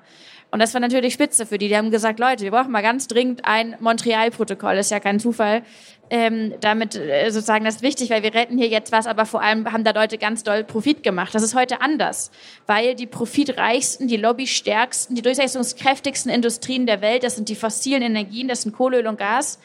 Und 0.50 0.60
das 0.60 0.74
war 0.74 0.80
natürlich 0.80 1.14
spitze 1.14 1.44
für 1.46 1.58
die. 1.58 1.68
Die 1.68 1.76
haben 1.76 1.90
gesagt, 1.90 2.18
Leute, 2.18 2.44
wir 2.44 2.50
brauchen 2.50 2.70
mal 2.70 2.82
ganz 2.82 3.08
dringend 3.08 3.44
ein 3.44 3.76
Montreal-Protokoll. 3.80 4.76
Ist 4.76 4.90
ja 4.90 5.00
kein 5.00 5.20
Zufall. 5.20 5.62
Ähm, 6.08 6.54
damit 6.60 6.94
äh, 6.94 7.30
sozusagen 7.30 7.64
das 7.64 7.76
ist 7.76 7.82
wichtig, 7.82 8.10
weil 8.10 8.22
wir 8.22 8.32
retten 8.32 8.56
hier 8.58 8.68
jetzt 8.68 8.92
was, 8.92 9.08
aber 9.08 9.26
vor 9.26 9.42
allem 9.42 9.70
haben 9.72 9.82
da 9.82 9.90
Leute 9.90 10.18
ganz 10.18 10.44
doll 10.44 10.62
Profit 10.62 11.02
gemacht. 11.02 11.34
Das 11.34 11.42
ist 11.42 11.56
heute 11.56 11.80
anders, 11.80 12.30
weil 12.66 12.94
die 12.94 13.06
profitreichsten, 13.06 14.06
die 14.06 14.16
lobbystärksten, 14.16 15.16
die 15.16 15.22
durchsetzungskräftigsten 15.22 16.30
Industrien 16.30 16.86
der 16.86 17.00
Welt, 17.00 17.24
das 17.24 17.34
sind 17.34 17.48
die 17.48 17.56
fossilen 17.56 18.02
Energien, 18.02 18.46
das 18.46 18.62
sind 18.62 18.72
Kohle, 18.72 19.00
Öl 19.00 19.08
und 19.08 19.18
Gas, 19.18 19.58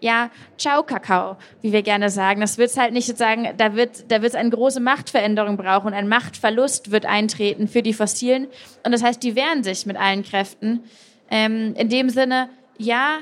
ja, 0.00 0.30
ciao 0.58 0.82
Kakao, 0.82 1.36
wie 1.62 1.72
wir 1.72 1.82
gerne 1.82 2.10
sagen. 2.10 2.40
Das 2.40 2.58
wird 2.58 2.76
halt 2.76 2.92
nicht 2.92 3.06
sozusagen, 3.06 3.48
da 3.56 3.74
wird, 3.74 4.10
da 4.10 4.22
wird 4.22 4.34
es 4.34 4.38
eine 4.38 4.50
große 4.50 4.80
Machtveränderung 4.80 5.56
brauchen, 5.56 5.94
ein 5.94 6.08
Machtverlust 6.08 6.90
wird 6.90 7.06
eintreten 7.06 7.68
für 7.68 7.82
die 7.82 7.94
Fossilen. 7.94 8.48
Und 8.84 8.92
das 8.92 9.02
heißt, 9.02 9.22
die 9.22 9.34
wehren 9.34 9.64
sich 9.64 9.86
mit 9.86 9.96
allen 9.96 10.22
Kräften. 10.22 10.84
Ähm, 11.30 11.74
in 11.76 11.88
dem 11.88 12.10
Sinne, 12.10 12.50
ja, 12.76 13.18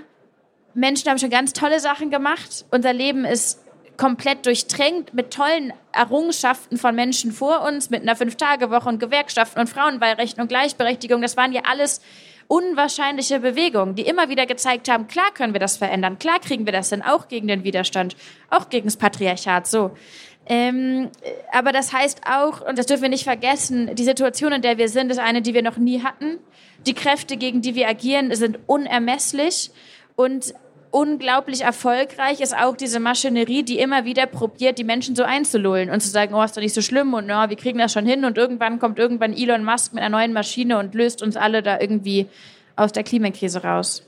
Menschen 0.75 1.11
haben 1.11 1.19
schon 1.19 1.31
ganz 1.31 1.53
tolle 1.53 1.81
Sachen 1.81 2.11
gemacht. 2.11 2.65
Unser 2.71 2.93
Leben 2.93 3.25
ist 3.25 3.61
komplett 3.97 4.47
durchtränkt 4.47 5.15
mit 5.15 5.33
tollen 5.33 5.73
Errungenschaften 5.93 6.79
von 6.79 6.95
Menschen 6.95 7.31
vor 7.31 7.63
uns, 7.63 7.91
mit 7.91 8.03
einer 8.03 8.17
Fünf-Tage-Woche 8.17 8.89
und 8.89 8.99
Gewerkschaften 8.99 9.61
und 9.61 9.69
Frauenwahlrechten 9.69 10.43
und 10.43 10.49
Gleichberechtigung. 10.49 11.23
Das 11.23 11.37
waren 11.37 11.53
ja 11.53 11.63
alles 11.71 12.01
unwahrscheinliche 12.49 13.41
Bewegungen, 13.41 13.95
die 13.95 14.03
immer 14.03 14.29
wieder 14.29 14.47
gezeigt 14.47 14.91
haben, 14.91 15.07
klar 15.07 15.33
können 15.33 15.55
wir 15.55 15.61
das 15.61 15.77
verändern, 15.77 16.19
klar 16.19 16.39
kriegen 16.39 16.67
wir 16.67 16.73
das 16.73 16.91
denn 16.91 17.01
auch 17.01 17.29
gegen 17.29 17.49
den 17.49 17.65
Widerstand, 17.65 18.17
auch 18.51 18.69
gegen 18.69 18.87
das 18.87 18.97
Patriarchat, 18.97 19.67
so. 19.67 19.93
Ähm, 20.47 21.09
aber 21.53 21.73
das 21.73 21.93
heißt 21.93 22.23
auch, 22.29 22.67
und 22.67 22.77
das 22.77 22.87
dürfen 22.87 23.03
wir 23.03 23.09
nicht 23.09 23.25
vergessen, 23.25 23.95
die 23.95 24.05
Situation, 24.05 24.53
in 24.53 24.61
der 24.61 24.77
wir 24.77 24.89
sind, 24.89 25.11
ist 25.11 25.19
eine, 25.19 25.41
die 25.41 25.55
wir 25.55 25.63
noch 25.63 25.77
nie 25.77 26.03
hatten. 26.03 26.39
Die 26.85 26.95
Kräfte, 26.95 27.37
gegen 27.37 27.63
die 27.63 27.77
wir 27.77 27.89
agieren, 27.89 28.35
sind 28.35 28.59
unermesslich. 28.67 29.71
Und 30.17 30.55
unglaublich 30.91 31.63
erfolgreich 31.63 32.41
ist 32.41 32.57
auch 32.57 32.77
diese 32.77 33.01
Maschinerie, 33.01 33.63
die 33.63 33.79
immer 33.79 34.05
wieder 34.05 34.27
probiert, 34.27 34.79
die 34.79 34.85
Menschen 34.85 35.17
so 35.17 35.25
einzulullen 35.25 35.91
und 35.91 36.01
zu 36.01 36.11
sagen, 36.11 36.35
oh, 36.35 36.43
ist 36.43 36.57
doch 36.57 36.63
nicht 36.63 36.75
so 36.75 36.83
schlimm 36.83 37.15
und 37.15 37.31
oh, 37.31 37.49
wir 37.49 37.57
kriegen 37.57 37.79
das 37.79 37.93
schon 37.93 38.07
hin 38.07 38.25
und 38.25 38.37
irgendwann 38.37 38.79
kommt 38.79 38.99
irgendwann 38.99 39.33
Elon 39.33 39.65
Musk 39.65 39.95
mit 39.95 40.03
einer 40.03 40.17
neuen 40.17 40.33
Maschine 40.35 40.79
und 40.79 40.95
löst 40.95 41.23
uns 41.23 41.37
alle 41.37 41.63
da 41.63 41.81
irgendwie 41.81 42.27
aus 42.77 42.93
der 42.93 43.05
Klimakrise 43.05 43.63
raus. 43.63 44.03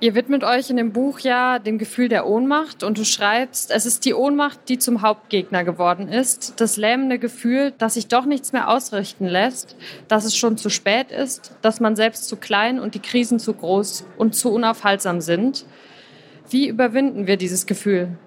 Ihr 0.00 0.14
widmet 0.14 0.42
euch 0.42 0.70
in 0.70 0.76
dem 0.76 0.92
Buch 0.92 1.20
ja 1.20 1.58
dem 1.58 1.78
Gefühl 1.78 2.08
der 2.08 2.26
Ohnmacht 2.26 2.82
und 2.82 2.98
du 2.98 3.04
schreibst, 3.04 3.70
es 3.70 3.86
ist 3.86 4.04
die 4.04 4.12
Ohnmacht, 4.12 4.68
die 4.68 4.78
zum 4.78 5.02
Hauptgegner 5.02 5.62
geworden 5.62 6.08
ist, 6.08 6.60
das 6.60 6.76
lähmende 6.76 7.18
Gefühl, 7.18 7.70
dass 7.78 7.94
sich 7.94 8.08
doch 8.08 8.26
nichts 8.26 8.52
mehr 8.52 8.68
ausrichten 8.68 9.26
lässt, 9.26 9.76
dass 10.08 10.24
es 10.24 10.36
schon 10.36 10.56
zu 10.56 10.68
spät 10.68 11.12
ist, 11.12 11.56
dass 11.62 11.80
man 11.80 11.94
selbst 11.94 12.26
zu 12.26 12.36
klein 12.36 12.80
und 12.80 12.94
die 12.94 13.00
Krisen 13.00 13.38
zu 13.38 13.54
groß 13.54 14.04
und 14.18 14.34
zu 14.34 14.52
unaufhaltsam 14.52 15.20
sind. 15.20 15.64
Wie 16.50 16.68
überwinden 16.68 17.26
wir 17.26 17.36
dieses 17.36 17.64
Gefühl? 17.64 18.18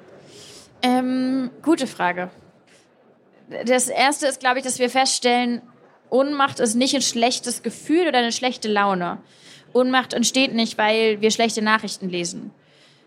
Ähm, 0.82 1.52
gute 1.62 1.86
Frage. 1.86 2.30
Das 3.66 3.90
Erste 3.90 4.28
ist, 4.28 4.40
glaube 4.40 4.60
ich, 4.60 4.66
dass 4.66 4.80
wir 4.80 4.90
feststellen, 4.90 5.62
Ohnmacht 6.10 6.62
ist 6.62 6.76
nicht 6.76 6.96
ein 6.96 7.02
schlechtes 7.02 7.62
Gefühl 7.62 8.08
oder 8.08 8.20
eine 8.20 8.32
schlechte 8.32 8.70
Laune 8.70 9.18
Ohnmacht 9.74 10.14
entsteht 10.14 10.54
nicht, 10.54 10.78
weil 10.78 11.22
wir 11.22 11.32
schlechte 11.32 11.62
Nachrichten 11.62 12.10
lesen. 12.10 12.52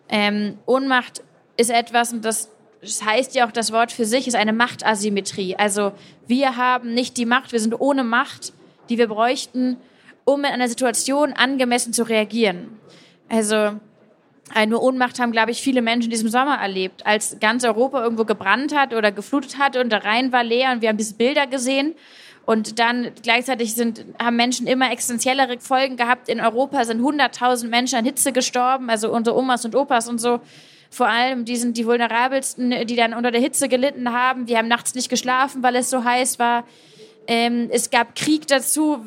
Ähm, 0.08 0.58
Ohnmacht 0.66 1.22
ist 1.56 1.70
etwas, 1.70 2.12
und 2.12 2.24
das, 2.24 2.50
das 2.80 3.04
heißt 3.04 3.34
ja 3.34 3.46
auch 3.46 3.52
das 3.52 3.72
Wort 3.72 3.92
für 3.92 4.04
sich, 4.04 4.26
ist 4.26 4.34
eine 4.34 4.52
Machtasymmetrie. 4.52 5.56
Also 5.56 5.92
wir 6.26 6.56
haben 6.56 6.94
nicht 6.94 7.16
die 7.16 7.26
Macht, 7.26 7.52
wir 7.52 7.60
sind 7.60 7.78
ohne 7.80 8.04
Macht, 8.04 8.52
die 8.88 8.98
wir 8.98 9.08
bräuchten, 9.08 9.76
um 10.24 10.40
in 10.40 10.46
einer 10.46 10.68
Situation 10.68 11.32
angemessen 11.32 11.92
zu 11.92 12.02
reagieren. 12.02 12.78
Also 13.28 13.78
eine 14.52 14.80
Ohnmacht 14.80 15.20
haben, 15.20 15.32
glaube 15.32 15.52
ich, 15.52 15.62
viele 15.62 15.82
Menschen 15.82 16.06
in 16.06 16.10
diesem 16.10 16.28
Sommer 16.28 16.56
erlebt, 16.56 17.06
als 17.06 17.36
ganz 17.40 17.64
Europa 17.64 18.02
irgendwo 18.02 18.24
gebrannt 18.24 18.74
hat 18.74 18.92
oder 18.92 19.12
geflutet 19.12 19.58
hat 19.58 19.76
und 19.76 19.90
der 19.90 20.04
Rhein 20.04 20.32
war 20.32 20.42
leer 20.42 20.72
und 20.72 20.82
wir 20.82 20.88
haben 20.88 20.96
diese 20.96 21.14
Bilder 21.14 21.46
gesehen 21.46 21.94
und 22.50 22.80
dann 22.80 23.12
gleichzeitig 23.22 23.76
sind, 23.76 24.04
haben 24.20 24.34
Menschen 24.34 24.66
immer 24.66 24.90
existenziellere 24.90 25.60
Folgen 25.60 25.96
gehabt. 25.96 26.28
In 26.28 26.40
Europa 26.40 26.84
sind 26.84 27.00
100.000 27.00 27.68
Menschen 27.68 27.96
an 27.96 28.04
Hitze 28.04 28.32
gestorben, 28.32 28.90
also 28.90 29.12
unsere 29.12 29.36
Omas 29.36 29.64
und 29.64 29.76
Opas 29.76 30.08
und 30.08 30.18
so. 30.18 30.40
Vor 30.90 31.06
allem, 31.06 31.44
die 31.44 31.54
sind 31.54 31.76
die 31.76 31.86
vulnerabelsten, 31.86 32.88
die 32.88 32.96
dann 32.96 33.14
unter 33.14 33.30
der 33.30 33.40
Hitze 33.40 33.68
gelitten 33.68 34.12
haben. 34.12 34.46
Die 34.46 34.56
haben 34.56 34.66
nachts 34.66 34.96
nicht 34.96 35.08
geschlafen, 35.08 35.62
weil 35.62 35.76
es 35.76 35.90
so 35.90 36.02
heiß 36.02 36.40
war. 36.40 36.64
Ähm, 37.28 37.68
es 37.70 37.88
gab 37.88 38.16
Krieg 38.16 38.48
dazu. 38.48 38.98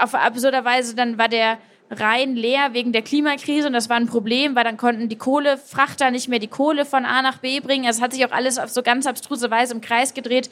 Auf 0.00 0.14
absurder 0.14 0.64
Weise 0.64 0.94
dann 0.94 1.18
war 1.18 1.28
der 1.28 1.58
Rhein 1.90 2.36
leer 2.36 2.74
wegen 2.74 2.92
der 2.92 3.02
Klimakrise 3.02 3.66
und 3.66 3.72
das 3.72 3.88
war 3.88 3.96
ein 3.96 4.06
Problem, 4.06 4.54
weil 4.54 4.62
dann 4.62 4.76
konnten 4.76 5.08
die 5.08 5.18
Kohlefrachter 5.18 6.12
nicht 6.12 6.28
mehr 6.28 6.38
die 6.38 6.46
Kohle 6.46 6.84
von 6.84 7.04
A 7.04 7.22
nach 7.22 7.38
B 7.38 7.58
bringen. 7.58 7.86
Also 7.86 7.98
es 7.98 8.04
hat 8.04 8.12
sich 8.12 8.24
auch 8.24 8.30
alles 8.30 8.56
auf 8.56 8.70
so 8.70 8.84
ganz 8.84 9.04
abstruse 9.08 9.50
Weise 9.50 9.74
im 9.74 9.80
Kreis 9.80 10.14
gedreht. 10.14 10.48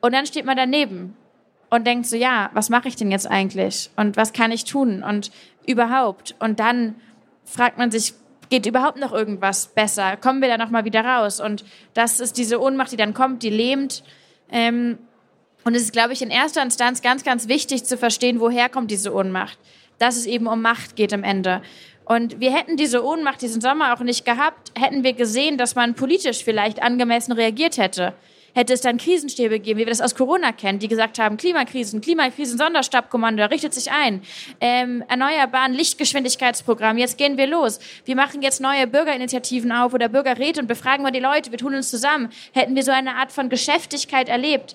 Und 0.00 0.14
dann 0.14 0.26
steht 0.26 0.44
man 0.44 0.56
daneben 0.56 1.16
und 1.70 1.86
denkt 1.86 2.06
so, 2.06 2.16
ja, 2.16 2.50
was 2.52 2.70
mache 2.70 2.88
ich 2.88 2.96
denn 2.96 3.10
jetzt 3.10 3.26
eigentlich? 3.26 3.90
Und 3.96 4.16
was 4.16 4.32
kann 4.32 4.52
ich 4.52 4.64
tun? 4.64 5.02
Und 5.02 5.30
überhaupt? 5.66 6.34
Und 6.38 6.60
dann 6.60 6.94
fragt 7.44 7.78
man 7.78 7.90
sich, 7.90 8.14
geht 8.50 8.66
überhaupt 8.66 8.98
noch 8.98 9.12
irgendwas 9.12 9.68
besser? 9.68 10.16
Kommen 10.16 10.40
wir 10.40 10.48
da 10.48 10.58
noch 10.58 10.70
mal 10.70 10.84
wieder 10.84 11.04
raus? 11.04 11.40
Und 11.40 11.64
das 11.94 12.20
ist 12.20 12.38
diese 12.38 12.60
Ohnmacht, 12.60 12.92
die 12.92 12.96
dann 12.96 13.14
kommt, 13.14 13.42
die 13.42 13.50
lähmt. 13.50 14.04
Ähm, 14.50 14.98
und 15.64 15.74
es 15.74 15.82
ist, 15.82 15.92
glaube 15.92 16.12
ich, 16.12 16.22
in 16.22 16.30
erster 16.30 16.62
Instanz 16.62 17.02
ganz, 17.02 17.24
ganz 17.24 17.48
wichtig 17.48 17.84
zu 17.84 17.96
verstehen, 17.96 18.38
woher 18.38 18.68
kommt 18.68 18.90
diese 18.90 19.12
Ohnmacht. 19.12 19.58
Dass 19.98 20.16
es 20.16 20.26
eben 20.26 20.46
um 20.46 20.62
Macht 20.62 20.94
geht 20.94 21.12
am 21.12 21.24
Ende. 21.24 21.62
Und 22.04 22.38
wir 22.38 22.54
hätten 22.54 22.76
diese 22.76 23.04
Ohnmacht 23.04 23.42
diesen 23.42 23.60
Sommer 23.60 23.92
auch 23.92 24.00
nicht 24.00 24.24
gehabt, 24.24 24.70
hätten 24.78 25.02
wir 25.02 25.14
gesehen, 25.14 25.58
dass 25.58 25.74
man 25.74 25.94
politisch 25.94 26.44
vielleicht 26.44 26.80
angemessen 26.80 27.32
reagiert 27.32 27.78
hätte 27.78 28.14
hätte 28.56 28.72
es 28.72 28.80
dann 28.80 28.96
Krisenstäbe 28.96 29.58
gegeben, 29.58 29.78
wie 29.78 29.84
wir 29.84 29.90
das 29.90 30.00
aus 30.00 30.14
Corona 30.14 30.50
kennen, 30.50 30.78
die 30.78 30.88
gesagt 30.88 31.18
haben, 31.18 31.36
Klimakrisen, 31.36 32.00
Klimakrisen, 32.00 32.56
Sonderstabkommando, 32.56 33.44
richtet 33.44 33.74
sich 33.74 33.92
ein, 33.92 34.22
ähm, 34.62 35.04
erneuerbaren 35.08 35.74
Lichtgeschwindigkeitsprogramm, 35.74 36.96
jetzt 36.96 37.18
gehen 37.18 37.36
wir 37.36 37.46
los. 37.46 37.78
Wir 38.06 38.16
machen 38.16 38.40
jetzt 38.40 38.62
neue 38.62 38.86
Bürgerinitiativen 38.86 39.70
auf 39.72 39.92
oder 39.92 40.08
Bürgerräte 40.08 40.60
und 40.60 40.68
befragen 40.68 41.04
wir 41.04 41.12
die 41.12 41.20
Leute, 41.20 41.50
wir 41.50 41.58
tun 41.58 41.74
uns 41.74 41.90
zusammen. 41.90 42.30
Hätten 42.52 42.74
wir 42.74 42.82
so 42.82 42.92
eine 42.92 43.16
Art 43.16 43.30
von 43.30 43.50
Geschäftigkeit 43.50 44.30
erlebt, 44.30 44.74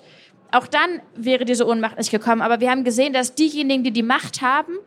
auch 0.52 0.68
dann 0.68 1.00
wäre 1.16 1.44
diese 1.44 1.66
Ohnmacht 1.66 1.98
nicht 1.98 2.10
gekommen. 2.10 2.40
Aber 2.40 2.60
wir 2.60 2.70
haben 2.70 2.84
gesehen, 2.84 3.12
dass 3.12 3.34
diejenigen, 3.34 3.82
die 3.82 3.90
die 3.90 4.02
Macht 4.02 4.42
haben, 4.42 4.78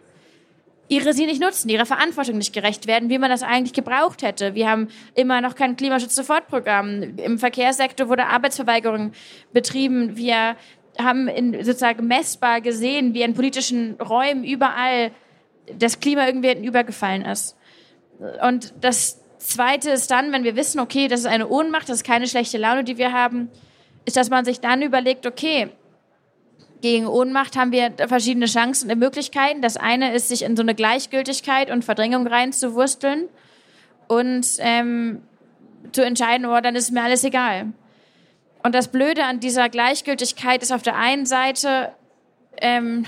ihre 0.87 1.13
sie 1.13 1.25
nicht 1.25 1.41
nutzen, 1.41 1.69
ihrer 1.69 1.85
Verantwortung 1.85 2.37
nicht 2.37 2.53
gerecht 2.53 2.87
werden, 2.87 3.09
wie 3.09 3.17
man 3.17 3.29
das 3.29 3.43
eigentlich 3.43 3.73
gebraucht 3.73 4.21
hätte. 4.21 4.53
Wir 4.53 4.69
haben 4.69 4.89
immer 5.15 5.41
noch 5.41 5.55
kein 5.55 5.75
Klimaschutz-Sofortprogramm. 5.75 7.17
Im 7.17 7.39
Verkehrssektor 7.39 8.07
wurde 8.07 8.27
Arbeitsverweigerung 8.27 9.11
betrieben. 9.51 10.15
Wir 10.15 10.55
haben 10.99 11.27
in, 11.27 11.53
sozusagen 11.63 12.07
messbar 12.07 12.61
gesehen, 12.61 13.13
wie 13.13 13.23
in 13.23 13.33
politischen 13.33 13.95
Räumen 13.99 14.43
überall 14.43 15.11
das 15.77 15.99
Klima 15.99 16.27
irgendwie 16.27 16.65
übergefallen 16.65 17.23
ist. 17.25 17.57
Und 18.41 18.73
das 18.79 19.21
Zweite 19.39 19.91
ist 19.91 20.09
dann, 20.11 20.31
wenn 20.31 20.43
wir 20.43 20.55
wissen, 20.55 20.79
okay, 20.79 21.07
das 21.07 21.21
ist 21.21 21.25
eine 21.25 21.47
Ohnmacht, 21.47 21.89
das 21.89 21.97
ist 21.97 22.05
keine 22.05 22.27
schlechte 22.27 22.57
Laune, 22.57 22.83
die 22.83 22.97
wir 22.97 23.11
haben, 23.11 23.49
ist, 24.05 24.17
dass 24.17 24.29
man 24.29 24.45
sich 24.45 24.59
dann 24.59 24.81
überlegt, 24.81 25.25
okay, 25.25 25.69
gegen 26.85 27.07
Ohnmacht 27.07 27.57
haben 27.57 27.71
wir 27.71 27.93
verschiedene 28.07 28.45
Chancen 28.45 28.91
und 28.91 28.99
Möglichkeiten. 28.99 29.59
Das 29.59 29.75
eine 29.75 30.13
ist, 30.13 30.29
sich 30.29 30.43
in 30.43 30.55
so 30.55 30.61
eine 30.61 30.75
Gleichgültigkeit 30.75 31.71
und 31.71 31.83
Verdrängung 31.83 32.27
reinzuwursteln 32.27 33.27
und 34.07 34.45
ähm, 34.59 35.23
zu 35.93 36.05
entscheiden, 36.05 36.45
oh, 36.45 36.61
dann 36.61 36.75
ist 36.75 36.91
mir 36.91 37.01
alles 37.01 37.23
egal. 37.23 37.73
Und 38.61 38.75
das 38.75 38.89
Blöde 38.89 39.23
an 39.23 39.39
dieser 39.39 39.67
Gleichgültigkeit 39.67 40.61
ist 40.61 40.71
auf 40.71 40.83
der 40.83 40.95
einen 40.95 41.25
Seite, 41.25 41.91
ähm, 42.57 43.07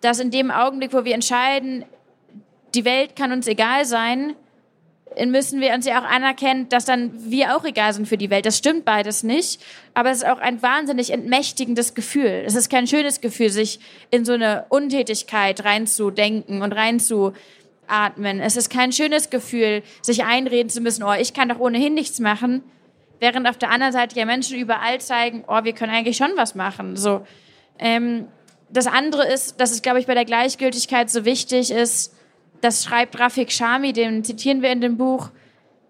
dass 0.00 0.18
in 0.18 0.32
dem 0.32 0.50
Augenblick, 0.50 0.92
wo 0.92 1.04
wir 1.04 1.14
entscheiden, 1.14 1.84
die 2.74 2.84
Welt 2.84 3.14
kann 3.14 3.30
uns 3.30 3.46
egal 3.46 3.84
sein, 3.84 4.34
müssen 5.26 5.60
wir 5.60 5.72
uns 5.72 5.86
ja 5.86 6.00
auch 6.00 6.04
anerkennen, 6.04 6.68
dass 6.68 6.84
dann 6.84 7.12
wir 7.30 7.56
auch 7.56 7.64
egal 7.64 7.92
sind 7.92 8.06
für 8.06 8.16
die 8.16 8.30
Welt. 8.30 8.46
Das 8.46 8.58
stimmt 8.58 8.84
beides 8.84 9.22
nicht, 9.22 9.60
aber 9.94 10.10
es 10.10 10.18
ist 10.18 10.26
auch 10.28 10.38
ein 10.38 10.62
wahnsinnig 10.62 11.10
entmächtigendes 11.10 11.94
Gefühl. 11.94 12.42
Es 12.46 12.54
ist 12.54 12.70
kein 12.70 12.86
schönes 12.86 13.20
Gefühl, 13.20 13.50
sich 13.50 13.80
in 14.10 14.24
so 14.24 14.32
eine 14.32 14.66
Untätigkeit 14.68 15.64
reinzudenken 15.64 16.62
und 16.62 16.72
reinzuatmen. 16.72 18.40
Es 18.40 18.56
ist 18.56 18.70
kein 18.70 18.92
schönes 18.92 19.30
Gefühl, 19.30 19.82
sich 20.02 20.24
einreden 20.24 20.70
zu 20.70 20.80
müssen, 20.80 21.02
oh, 21.02 21.12
ich 21.12 21.34
kann 21.34 21.48
doch 21.48 21.58
ohnehin 21.58 21.94
nichts 21.94 22.20
machen, 22.20 22.62
während 23.20 23.48
auf 23.48 23.58
der 23.58 23.70
anderen 23.70 23.92
Seite 23.92 24.18
ja 24.18 24.24
Menschen 24.24 24.58
überall 24.58 25.00
zeigen, 25.00 25.44
oh, 25.46 25.64
wir 25.64 25.72
können 25.72 25.92
eigentlich 25.92 26.16
schon 26.16 26.32
was 26.36 26.54
machen. 26.54 26.96
So, 26.96 27.26
ähm, 27.78 28.26
das 28.70 28.86
andere 28.86 29.26
ist, 29.26 29.60
dass 29.60 29.70
es, 29.70 29.82
glaube 29.82 30.00
ich, 30.00 30.06
bei 30.06 30.14
der 30.14 30.24
Gleichgültigkeit 30.24 31.10
so 31.10 31.24
wichtig 31.24 31.70
ist, 31.70 32.14
das 32.62 32.84
schreibt 32.84 33.18
Rafik 33.18 33.52
Shami, 33.52 33.92
den 33.92 34.24
zitieren 34.24 34.62
wir 34.62 34.70
in 34.70 34.80
dem 34.80 34.96
Buch. 34.96 35.30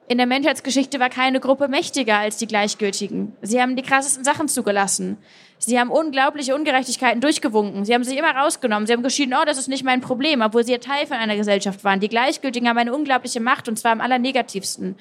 In 0.08 0.18
der 0.18 0.26
Menschheitsgeschichte 0.26 0.98
war 0.98 1.10
keine 1.10 1.38
Gruppe 1.38 1.68
mächtiger 1.68 2.18
als 2.18 2.36
die 2.36 2.46
Gleichgültigen. 2.46 3.34
Sie 3.40 3.62
haben 3.62 3.76
die 3.76 3.82
krassesten 3.82 4.24
Sachen 4.24 4.48
zugelassen. 4.48 5.18
Sie 5.58 5.78
haben 5.78 5.90
unglaubliche 5.90 6.54
Ungerechtigkeiten 6.54 7.20
durchgewunken. 7.20 7.84
Sie 7.84 7.94
haben 7.94 8.04
sich 8.04 8.18
immer 8.18 8.34
rausgenommen. 8.34 8.86
Sie 8.86 8.92
haben 8.92 9.02
geschieden, 9.02 9.34
oh, 9.40 9.44
das 9.46 9.58
ist 9.58 9.68
nicht 9.68 9.84
mein 9.84 10.00
Problem, 10.00 10.40
obwohl 10.40 10.64
sie 10.64 10.72
ja 10.72 10.78
Teil 10.78 11.06
von 11.06 11.18
einer 11.18 11.36
Gesellschaft 11.36 11.84
waren. 11.84 12.00
Die 12.00 12.08
Gleichgültigen 12.08 12.68
haben 12.68 12.78
eine 12.78 12.94
unglaubliche 12.94 13.40
Macht 13.40 13.68
und 13.68 13.78
zwar 13.78 13.92
am 13.92 14.00
allernegativsten. 14.00 14.96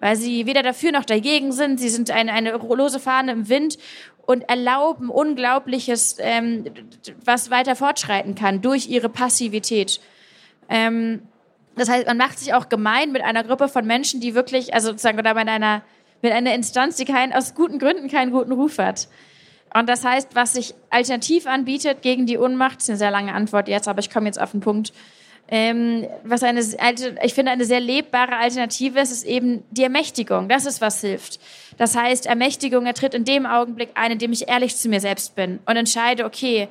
Weil 0.00 0.16
sie 0.16 0.46
weder 0.46 0.62
dafür 0.62 0.92
noch 0.92 1.04
dagegen 1.04 1.50
sind. 1.50 1.80
Sie 1.80 1.88
sind 1.88 2.10
eine, 2.10 2.32
eine 2.32 2.52
lose 2.52 3.00
Fahne 3.00 3.32
im 3.32 3.48
Wind 3.48 3.78
und 4.26 4.48
erlauben 4.48 5.08
Unglaubliches, 5.08 6.18
ähm, 6.20 6.64
was 7.24 7.50
weiter 7.50 7.74
fortschreiten 7.74 8.34
kann 8.34 8.60
durch 8.60 8.88
ihre 8.88 9.08
Passivität. 9.08 10.00
Ähm, 10.68 11.22
das 11.76 11.88
heißt, 11.88 12.06
man 12.06 12.16
macht 12.16 12.38
sich 12.38 12.54
auch 12.54 12.68
gemein 12.68 13.12
mit 13.12 13.22
einer 13.22 13.44
Gruppe 13.44 13.68
von 13.68 13.86
Menschen, 13.86 14.20
die 14.20 14.34
wirklich, 14.34 14.74
also 14.74 14.88
sozusagen, 14.88 15.18
oder 15.18 15.34
mit 15.34 15.48
einer, 15.48 15.82
mit 16.22 16.32
einer 16.32 16.54
Instanz, 16.54 16.96
die 16.96 17.04
keinen, 17.04 17.32
aus 17.32 17.54
guten 17.54 17.78
Gründen 17.78 18.08
keinen 18.08 18.32
guten 18.32 18.52
Ruf 18.52 18.78
hat. 18.78 19.08
Und 19.74 19.88
das 19.88 20.04
heißt, 20.04 20.34
was 20.34 20.54
sich 20.54 20.74
alternativ 20.88 21.46
anbietet 21.46 22.00
gegen 22.00 22.24
die 22.24 22.38
Unmacht, 22.38 22.78
ist 22.78 22.88
eine 22.88 22.98
sehr 22.98 23.10
lange 23.10 23.34
Antwort 23.34 23.68
jetzt, 23.68 23.88
aber 23.88 24.00
ich 24.00 24.10
komme 24.10 24.26
jetzt 24.26 24.40
auf 24.40 24.52
den 24.52 24.60
Punkt. 24.60 24.92
Ähm, 25.48 26.06
was 26.24 26.42
eine, 26.42 26.60
ich 27.22 27.34
finde, 27.34 27.52
eine 27.52 27.64
sehr 27.64 27.80
lebbare 27.80 28.36
Alternative 28.36 28.98
ist, 28.98 29.12
ist 29.12 29.24
eben 29.24 29.62
die 29.70 29.84
Ermächtigung. 29.84 30.48
Das 30.48 30.66
ist, 30.66 30.80
was 30.80 31.02
hilft. 31.02 31.38
Das 31.76 31.94
heißt, 31.94 32.26
Ermächtigung 32.26 32.86
ertritt 32.86 33.14
in 33.14 33.24
dem 33.24 33.46
Augenblick 33.46 33.90
ein, 33.94 34.12
in 34.12 34.18
dem 34.18 34.32
ich 34.32 34.48
ehrlich 34.48 34.76
zu 34.76 34.88
mir 34.88 35.00
selbst 35.00 35.36
bin 35.36 35.60
und 35.66 35.76
entscheide, 35.76 36.24
okay, 36.24 36.68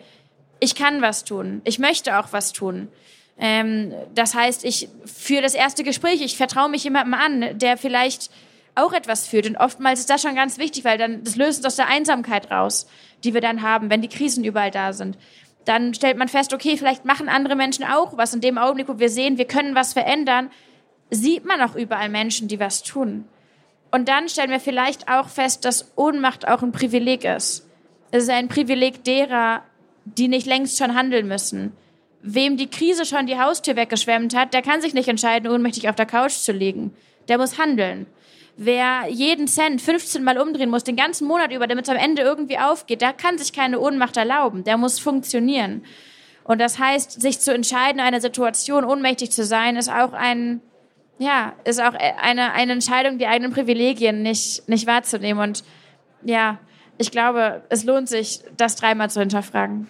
ich 0.60 0.76
kann 0.76 1.02
was 1.02 1.24
tun. 1.24 1.62
Ich 1.64 1.80
möchte 1.80 2.20
auch 2.20 2.30
was 2.32 2.52
tun. 2.52 2.90
Ähm, 3.38 3.94
das 4.14 4.34
heißt, 4.34 4.64
ich 4.64 4.88
führe 5.06 5.42
das 5.42 5.56
erste 5.56 5.84
Gespräch, 5.84 6.22
ich 6.22 6.38
vertraue 6.38 6.70
mich 6.70 6.84
jemandem 6.84 7.14
an, 7.14 7.58
der 7.58 7.78
vielleicht 7.78 8.32
auch 8.76 8.94
etwas 8.94 9.28
führt. 9.28 9.48
Und 9.48 9.58
oftmals 9.58 10.02
ist 10.02 10.10
das 10.10 10.22
schon 10.22 10.36
ganz 10.36 10.58
wichtig, 10.58 10.86
weil 10.86 10.98
dann 10.98 11.24
das 11.24 11.36
löst 11.36 11.60
uns 11.60 11.66
aus 11.66 11.76
der 11.76 11.88
Einsamkeit 11.88 12.52
raus, 12.52 12.88
die 13.24 13.34
wir 13.34 13.42
dann 13.42 13.62
haben, 13.62 13.90
wenn 13.90 14.02
die 14.02 14.10
Krisen 14.10 14.44
überall 14.44 14.72
da 14.72 14.94
sind. 14.94 15.18
Dann 15.66 15.94
stellt 15.94 16.18
man 16.18 16.28
fest, 16.28 16.54
okay, 16.54 16.78
vielleicht 16.78 17.06
machen 17.06 17.28
andere 17.28 17.56
Menschen 17.56 17.86
auch 17.86 18.18
was. 18.18 18.34
In 18.34 18.42
dem 18.42 18.58
Augenblick, 18.58 18.88
wo 18.88 19.00
wir 19.00 19.10
sehen, 19.10 19.38
wir 19.38 19.46
können 19.46 19.76
was 19.76 19.94
verändern, 19.94 20.52
sieht 21.10 21.46
man 21.46 21.62
auch 21.62 21.76
überall 21.76 22.10
Menschen, 22.10 22.48
die 22.48 22.60
was 22.60 22.84
tun. 22.84 23.28
Und 23.92 24.08
dann 24.08 24.30
stellen 24.30 24.52
wir 24.52 24.60
vielleicht 24.60 25.08
auch 25.10 25.30
fest, 25.30 25.66
dass 25.66 25.92
Ohnmacht 25.96 26.48
auch 26.48 26.62
ein 26.62 26.72
Privileg 26.72 27.24
ist. 27.24 27.68
Es 28.12 28.24
ist 28.24 28.30
ein 28.30 28.48
Privileg 28.48 29.04
derer, 29.04 29.64
die 30.06 30.28
nicht 30.28 30.46
längst 30.46 30.78
schon 30.78 30.96
handeln 30.96 31.28
müssen 31.28 31.74
wem 32.26 32.58
die 32.58 32.70
Krise 32.70 33.06
schon 33.06 33.28
die 33.28 33.40
Haustür 33.40 33.76
weggeschwemmt 33.76 34.36
hat, 34.36 34.54
der 34.54 34.62
kann 34.62 34.82
sich 34.82 34.94
nicht 34.94 35.08
entscheiden, 35.08 35.50
ohnmächtig 35.50 35.88
auf 35.90 35.96
der 35.96 36.08
Couch 36.08 36.34
zu 36.34 36.52
liegen. 36.52 36.94
Der 37.28 37.38
muss 37.38 37.58
handeln. 37.60 38.08
Wer 38.58 39.08
jeden 39.10 39.48
Cent 39.48 39.82
15 39.82 40.24
Mal 40.24 40.40
umdrehen 40.40 40.70
muss, 40.70 40.84
den 40.84 40.96
ganzen 40.96 41.28
Monat 41.28 41.52
über, 41.52 41.68
damit 41.68 41.86
es 41.86 41.90
am 41.90 41.98
Ende 41.98 42.22
irgendwie 42.22 42.58
aufgeht, 42.58 43.02
der 43.02 43.14
kann 43.14 43.38
sich 43.38 43.54
keine 43.54 43.80
Ohnmacht 43.80 44.18
erlauben. 44.18 44.64
Der 44.64 44.78
muss 44.78 44.98
funktionieren. 44.98 45.84
Und 46.44 46.60
das 46.62 46.80
heißt, 46.80 47.22
sich 47.22 47.40
zu 47.40 47.54
entscheiden, 47.54 48.00
in 48.00 48.06
einer 48.06 48.22
Situation 48.22 48.86
ohnmächtig 48.86 49.32
zu 49.32 49.44
sein, 49.44 49.76
ist 49.76 49.90
auch 49.90 50.14
ein, 50.14 50.62
ja, 51.20 51.54
ist 51.64 51.82
auch 51.82 51.94
eine, 51.94 52.54
eine 52.54 52.72
Entscheidung, 52.72 53.18
die 53.18 53.28
eigenen 53.28 53.52
Privilegien 53.52 54.22
nicht, 54.22 54.68
nicht 54.70 54.88
wahrzunehmen. 54.88 55.42
Und 55.42 55.64
ja, 56.24 56.60
ich 56.98 57.12
glaube, 57.12 57.64
es 57.70 57.84
lohnt 57.84 58.08
sich, 58.08 58.42
das 58.58 58.76
dreimal 58.76 59.10
zu 59.10 59.20
hinterfragen. 59.20 59.90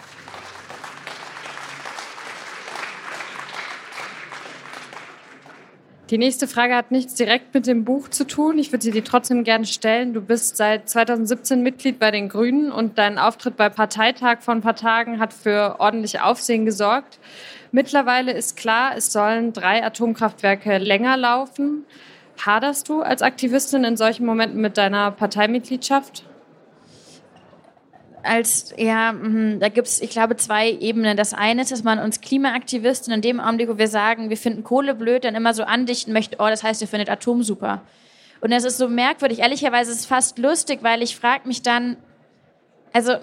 Die 6.12 6.20
nächste 6.20 6.48
Frage 6.48 6.76
hat 6.76 6.92
nichts 6.92 7.16
direkt 7.16 7.56
mit 7.56 7.66
dem 7.66 7.84
Buch 7.84 8.10
zu 8.10 8.28
tun. 8.28 8.60
Ich 8.60 8.72
würde 8.72 8.84
sie 8.84 8.92
dir 8.92 9.04
trotzdem 9.04 9.44
gerne 9.44 9.66
stellen. 9.66 10.14
Du 10.14 10.22
bist 10.22 10.56
seit 10.56 10.88
2017 10.88 11.64
Mitglied 11.64 11.98
bei 11.98 12.12
den 12.12 12.30
Grünen 12.30 12.72
und 12.72 13.00
dein 13.00 13.18
Auftritt 13.18 13.58
bei 13.58 13.70
Parteitag 13.70 14.42
von 14.42 14.60
ein 14.60 14.62
paar 14.62 14.76
Tagen 14.76 15.20
hat 15.20 15.34
für 15.34 15.80
ordentliche 15.80 16.24
Aufsehen 16.24 16.64
gesorgt. 16.64 17.18
Mittlerweile 17.72 18.34
ist 18.34 18.56
klar, 18.56 18.96
es 18.96 19.12
sollen 19.12 19.52
drei 19.52 19.84
Atomkraftwerke 19.84 20.78
länger 20.78 21.18
laufen. 21.18 21.86
Haderst 22.46 22.88
du 22.88 23.02
als 23.02 23.24
Aktivistin 23.24 23.84
in 23.84 23.98
solchen 23.98 24.28
Momenten 24.28 24.62
mit 24.62 24.78
deiner 24.78 25.10
Parteimitgliedschaft? 25.10 26.24
Als, 28.26 28.74
ja, 28.78 29.12
mhm, 29.14 29.60
da 29.60 29.70
gibt 29.70 29.88
es, 29.88 30.02
ich 30.02 30.10
glaube, 30.10 30.36
zwei 30.36 30.72
Ebenen. 30.72 31.16
Das 31.16 31.34
eine 31.34 31.62
ist, 31.62 31.72
dass 31.72 31.84
man 31.84 32.00
uns 32.00 32.22
Klimaaktivisten 32.22 33.14
in 33.14 33.22
dem 33.22 33.40
Augenblick, 33.40 33.70
wo 33.70 33.78
wir 33.78 33.88
sagen, 33.88 34.30
wir 34.30 34.38
finden 34.38 34.64
Kohle 34.64 34.96
blöd, 34.96 35.24
dann 35.24 35.36
immer 35.36 35.54
so 35.54 35.64
andichten 35.64 36.14
möchte, 36.14 36.38
oh, 36.40 36.48
das 36.48 36.64
heißt, 36.64 36.82
ihr 36.82 36.88
findet 36.88 37.10
Atom 37.10 37.44
super. 37.44 37.82
Und 38.42 38.52
das 38.52 38.64
ist 38.64 38.78
so 38.78 38.88
merkwürdig. 38.90 39.40
Ehrlicherweise 39.40 39.92
ist 39.92 40.00
es 40.00 40.06
fast 40.06 40.38
lustig, 40.38 40.80
weil 40.82 41.02
ich 41.02 41.16
frage 41.16 41.48
mich 41.48 41.62
dann, 41.62 41.98
also 42.94 43.14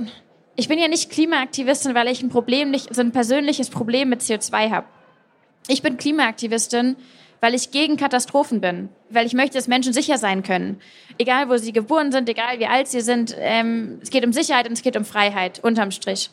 ich 0.57 0.69
bin 0.69 0.79
ja 0.79 0.89
nicht 0.89 1.11
Klimaaktivistin, 1.11 1.95
weil 1.95 2.09
ich 2.09 2.23
ein 2.23 2.29
Problem, 2.29 2.71
nicht, 2.71 2.95
so 2.95 3.01
ein 3.01 3.13
persönliches 3.13 3.71
Problem 3.71 4.09
mit 4.09 4.21
CO2 4.21 4.71
habe. 4.71 4.87
Ich 5.69 5.83
bin 5.83 5.97
Klimaaktivistin, 5.97 6.97
weil 7.43 7.57
ich 7.57 7.73
gegen 7.73 7.97
Katastrophen 7.97 8.61
bin, 8.61 8.89
weil 9.11 9.27
ich 9.27 9.35
möchte, 9.35 9.59
dass 9.59 9.67
Menschen 9.67 9.93
sicher 9.93 10.17
sein 10.17 10.45
können. 10.45 10.81
Egal, 11.19 11.49
wo 11.49 11.57
sie 11.57 11.73
geboren 11.73 12.13
sind, 12.13 12.29
egal 12.29 12.61
wie 12.61 12.67
alt 12.67 12.87
sie 12.87 13.01
sind. 13.01 13.35
Ähm, 13.37 13.99
es 14.01 14.11
geht 14.11 14.25
um 14.25 14.33
Sicherheit 14.33 14.69
und 14.69 14.75
es 14.75 14.83
geht 14.83 14.97
um 14.97 15.05
Freiheit, 15.05 15.59
unterm 15.59 15.91
Strich. 15.91 16.31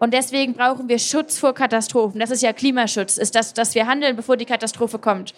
Und 0.00 0.12
deswegen 0.12 0.54
brauchen 0.54 0.88
wir 0.88 0.98
Schutz 0.98 1.38
vor 1.38 1.54
Katastrophen. 1.54 2.18
Das 2.18 2.32
ist 2.32 2.42
ja 2.42 2.52
Klimaschutz, 2.52 3.16
ist 3.16 3.36
das, 3.36 3.54
dass 3.54 3.76
wir 3.76 3.86
handeln, 3.86 4.16
bevor 4.16 4.36
die 4.36 4.44
Katastrophe 4.44 4.98
kommt. 4.98 5.34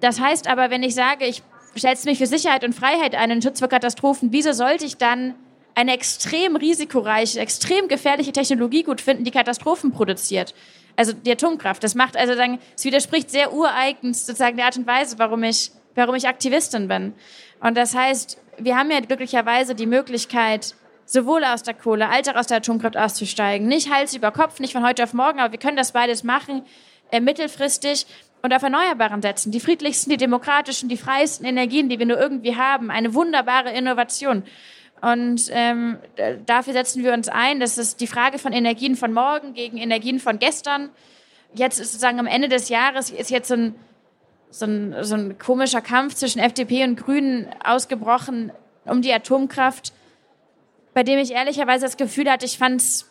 Das 0.00 0.20
heißt 0.20 0.48
aber, 0.48 0.68
wenn 0.68 0.82
ich 0.82 0.94
sage, 0.94 1.24
ich 1.24 1.42
setze 1.74 2.06
mich 2.06 2.18
für 2.18 2.26
Sicherheit 2.26 2.62
und 2.62 2.74
Freiheit 2.74 3.14
ein, 3.14 3.30
einen 3.30 3.40
Schutz 3.40 3.60
vor 3.60 3.68
Katastrophen, 3.68 4.32
wieso 4.32 4.52
sollte 4.52 4.84
ich 4.84 4.98
dann 4.98 5.34
eine 5.74 5.94
extrem 5.94 6.56
risikoreiche, 6.56 7.40
extrem 7.40 7.88
gefährliche 7.88 8.32
Technologie 8.32 8.82
gut 8.82 9.00
finden, 9.00 9.24
die 9.24 9.30
Katastrophen 9.30 9.92
produziert? 9.92 10.52
Also 10.96 11.12
die 11.12 11.30
Atomkraft. 11.30 11.84
Das 11.84 11.94
macht 11.94 12.16
also 12.16 12.34
dann, 12.34 12.58
es 12.74 12.84
widerspricht 12.84 13.30
sehr 13.30 13.52
ureigens 13.52 14.26
sozusagen 14.26 14.56
der 14.56 14.66
Art 14.66 14.76
und 14.76 14.86
Weise, 14.86 15.18
warum 15.18 15.42
ich, 15.42 15.70
warum 15.94 16.14
ich 16.14 16.26
Aktivistin 16.26 16.88
bin. 16.88 17.12
Und 17.60 17.76
das 17.76 17.94
heißt, 17.94 18.38
wir 18.58 18.76
haben 18.76 18.90
ja 18.90 19.00
glücklicherweise 19.00 19.74
die 19.74 19.86
Möglichkeit, 19.86 20.74
sowohl 21.04 21.44
aus 21.44 21.62
der 21.62 21.74
Kohle 21.74 22.08
als 22.08 22.28
auch 22.28 22.34
aus 22.34 22.46
der 22.48 22.58
Atomkraft 22.58 22.96
auszusteigen. 22.96 23.68
Nicht 23.68 23.92
Hals 23.92 24.14
über 24.14 24.32
Kopf, 24.32 24.58
nicht 24.58 24.72
von 24.72 24.84
heute 24.84 25.04
auf 25.04 25.14
morgen, 25.14 25.38
aber 25.38 25.52
wir 25.52 25.58
können 25.58 25.76
das 25.76 25.92
beides 25.92 26.24
machen, 26.24 26.62
äh, 27.10 27.20
mittelfristig 27.20 28.06
und 28.42 28.52
auf 28.52 28.62
Erneuerbaren 28.62 29.22
setzen. 29.22 29.52
Die 29.52 29.60
friedlichsten, 29.60 30.10
die 30.10 30.16
demokratischen, 30.16 30.88
die 30.88 30.96
freiesten 30.96 31.46
Energien, 31.46 31.88
die 31.88 31.98
wir 31.98 32.06
nur 32.06 32.18
irgendwie 32.18 32.56
haben. 32.56 32.90
Eine 32.90 33.14
wunderbare 33.14 33.70
Innovation. 33.70 34.42
Und 35.02 35.50
ähm, 35.50 35.98
dafür 36.46 36.72
setzen 36.72 37.04
wir 37.04 37.12
uns 37.12 37.28
ein. 37.28 37.60
Das 37.60 37.78
ist 37.78 38.00
die 38.00 38.06
Frage 38.06 38.38
von 38.38 38.52
Energien 38.52 38.96
von 38.96 39.12
morgen 39.12 39.54
gegen 39.54 39.76
Energien 39.76 40.18
von 40.18 40.38
gestern. 40.38 40.90
Jetzt 41.54 41.78
ist 41.78 41.92
sozusagen 41.92 42.18
am 42.18 42.26
Ende 42.26 42.48
des 42.48 42.68
Jahres 42.68 43.10
ist 43.10 43.30
jetzt 43.30 43.48
so 43.48 43.54
ein, 43.54 43.74
so 44.50 44.66
ein, 44.66 44.96
so 45.02 45.14
ein 45.14 45.38
komischer 45.38 45.80
Kampf 45.80 46.14
zwischen 46.14 46.38
FDP 46.38 46.84
und 46.84 46.96
Grünen 46.96 47.48
ausgebrochen 47.64 48.52
um 48.84 49.02
die 49.02 49.12
Atomkraft, 49.12 49.92
bei 50.94 51.02
dem 51.02 51.18
ich 51.18 51.32
ehrlicherweise 51.32 51.84
das 51.84 51.96
Gefühl 51.96 52.30
hatte, 52.30 52.46
ich 52.46 52.56
fand 52.56 52.80
es 52.80 53.10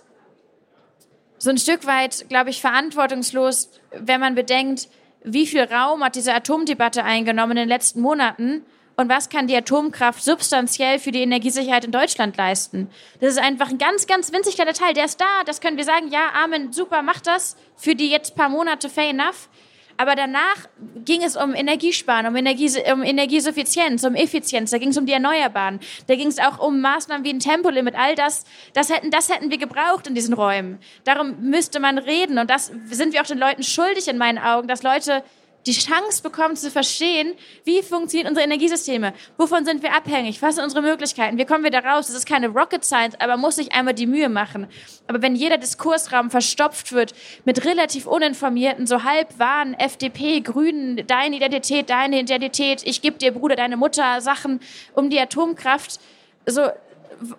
so 1.37 1.49
ein 1.49 1.57
Stück 1.57 1.85
weit, 1.85 2.27
glaube 2.29 2.49
ich, 2.49 2.61
verantwortungslos, 2.61 3.69
wenn 3.91 4.21
man 4.21 4.35
bedenkt, 4.35 4.87
wie 5.23 5.45
viel 5.45 5.63
Raum 5.63 6.03
hat 6.03 6.15
diese 6.15 6.33
Atomdebatte 6.33 7.03
eingenommen 7.03 7.51
in 7.51 7.57
den 7.57 7.69
letzten 7.69 7.99
Monaten 8.01 8.63
und 8.97 9.09
was 9.09 9.29
kann 9.29 9.47
die 9.47 9.55
Atomkraft 9.55 10.23
substanziell 10.23 10.99
für 10.99 11.11
die 11.11 11.21
Energiesicherheit 11.21 11.85
in 11.85 11.91
Deutschland 11.91 12.37
leisten. 12.37 12.89
Das 13.19 13.31
ist 13.31 13.39
einfach 13.39 13.69
ein 13.69 13.77
ganz, 13.77 14.07
ganz 14.07 14.31
winzig 14.31 14.55
kleiner 14.55 14.73
Teil. 14.73 14.93
Der 14.93 15.05
ist 15.05 15.19
da, 15.19 15.43
das 15.45 15.61
können 15.61 15.77
wir 15.77 15.83
sagen, 15.83 16.09
ja, 16.09 16.31
Amen, 16.43 16.71
super, 16.71 17.01
macht 17.01 17.27
das 17.27 17.55
für 17.75 17.95
die 17.95 18.09
jetzt 18.09 18.35
paar 18.35 18.49
Monate, 18.49 18.89
fair 18.89 19.09
enough. 19.09 19.49
Aber 19.97 20.15
danach 20.15 20.67
ging 21.05 21.23
es 21.23 21.37
um 21.37 21.53
Energiesparen, 21.55 22.27
um, 22.27 22.35
Energie, 22.35 22.69
um 22.91 23.01
Energiesuffizienz, 23.01 24.03
um 24.03 24.13
Effizienz, 24.13 24.71
da 24.71 24.77
ging 24.77 24.89
es 24.89 24.97
um 24.97 25.05
die 25.05 25.13
Erneuerbaren, 25.13 25.79
da 26.07 26.15
ging 26.15 26.27
es 26.27 26.37
auch 26.37 26.59
um 26.59 26.81
Maßnahmen 26.81 27.23
wie 27.23 27.29
ein 27.29 27.39
Tempolimit, 27.39 27.95
all 27.95 28.13
das, 28.15 28.43
das 28.73 28.89
hätten, 28.89 29.09
das 29.09 29.29
hätten 29.29 29.51
wir 29.51 29.57
gebraucht 29.57 30.07
in 30.07 30.13
diesen 30.13 30.33
Räumen. 30.33 30.79
Darum 31.05 31.49
müsste 31.49 31.79
man 31.79 31.97
reden 31.97 32.37
und 32.39 32.49
das 32.49 32.73
sind 32.89 33.13
wir 33.13 33.21
auch 33.21 33.25
den 33.25 33.37
Leuten 33.37 33.63
schuldig 33.63 34.09
in 34.09 34.17
meinen 34.17 34.37
Augen, 34.37 34.67
dass 34.67 34.83
Leute 34.83 35.23
die 35.65 35.73
Chance 35.73 36.21
bekommen 36.21 36.55
zu 36.55 36.69
verstehen, 36.69 37.33
wie 37.63 37.81
funktionieren 37.81 38.29
unsere 38.29 38.45
Energiesysteme, 38.45 39.13
wovon 39.37 39.65
sind 39.65 39.81
wir 39.81 39.93
abhängig, 39.93 40.41
was 40.41 40.55
sind 40.55 40.63
unsere 40.63 40.81
Möglichkeiten, 40.81 41.37
wie 41.37 41.45
kommen 41.45 41.63
wir 41.63 41.71
da 41.71 41.79
raus. 41.79 42.07
Das 42.07 42.15
ist 42.15 42.27
keine 42.27 42.49
Rocket 42.49 42.85
Science, 42.85 43.15
aber 43.19 43.37
muss 43.37 43.55
sich 43.55 43.73
einmal 43.73 43.93
die 43.93 44.05
Mühe 44.05 44.29
machen. 44.29 44.67
Aber 45.07 45.21
wenn 45.21 45.35
jeder 45.35 45.57
Diskursraum 45.57 46.29
verstopft 46.29 46.91
wird 46.91 47.13
mit 47.45 47.65
relativ 47.65 48.05
uninformierten, 48.05 48.87
so 48.87 49.03
halb 49.03 49.39
wahren 49.39 49.73
FDP, 49.73 50.41
Grünen, 50.41 51.05
deine 51.07 51.37
Identität, 51.37 51.89
deine 51.89 52.19
Identität, 52.19 52.81
ich 52.85 53.01
gebe 53.01 53.17
dir 53.17 53.31
Bruder, 53.31 53.55
deine 53.55 53.77
Mutter 53.77 54.21
Sachen 54.21 54.59
um 54.93 55.09
die 55.09 55.19
Atomkraft, 55.19 55.99
so 56.45 56.69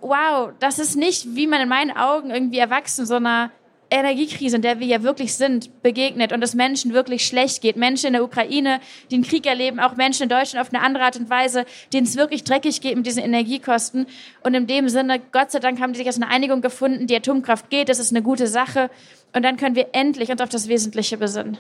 wow, 0.01 0.51
das 0.59 0.79
ist 0.79 0.97
nicht, 0.97 1.37
wie 1.37 1.47
man 1.47 1.61
in 1.61 1.69
meinen 1.69 1.97
Augen 1.97 2.31
irgendwie 2.31 2.59
erwachsen, 2.59 3.07
sondern 3.07 3.51
Energiekrise, 3.99 4.57
in 4.57 4.63
der 4.63 4.81
wir 4.81 4.87
ja 4.87 5.03
wirklich 5.03 5.35
sind, 5.35 5.83
begegnet 5.83 6.33
und 6.33 6.43
es 6.43 6.55
Menschen 6.55 6.93
wirklich 6.93 7.27
schlecht 7.27 7.63
geht. 7.63 7.77
Menschen 7.77 8.09
in 8.09 8.13
der 8.15 8.25
Ukraine, 8.25 8.81
die 9.11 9.17
den 9.17 9.25
Krieg 9.25 9.47
erleben, 9.47 9.81
auch 9.81 9.97
Menschen 9.97 10.25
in 10.25 10.29
Deutschland 10.29 10.67
auf 10.67 10.73
eine 10.73 10.83
andere 10.83 11.05
Art 11.05 11.17
und 11.17 11.31
Weise, 11.31 11.65
denen 11.93 12.07
es 12.07 12.17
wirklich 12.17 12.45
dreckig 12.45 12.81
geht 12.81 12.97
mit 12.97 13.07
diesen 13.07 13.23
Energiekosten. 13.23 14.07
Und 14.43 14.55
in 14.55 14.67
dem 14.67 14.89
Sinne, 14.89 15.21
Gott 15.33 15.51
sei 15.51 15.59
Dank 15.59 15.81
haben 15.81 15.93
die 15.93 15.99
sich 15.99 16.07
als 16.07 16.17
eine 16.17 16.29
Einigung 16.29 16.61
gefunden, 16.61 17.07
die 17.07 17.17
Atomkraft 17.17 17.71
geht, 17.71 17.89
das 17.89 17.99
ist 17.99 18.13
eine 18.13 18.23
gute 18.23 18.47
Sache. 18.47 18.91
Und 19.33 19.43
dann 19.43 19.57
können 19.57 19.77
wir 19.77 19.89
endlich 19.93 20.31
uns 20.31 20.41
auf 20.41 20.49
das 20.49 20.69
Wesentliche 20.69 21.17
besinnen. 21.17 21.59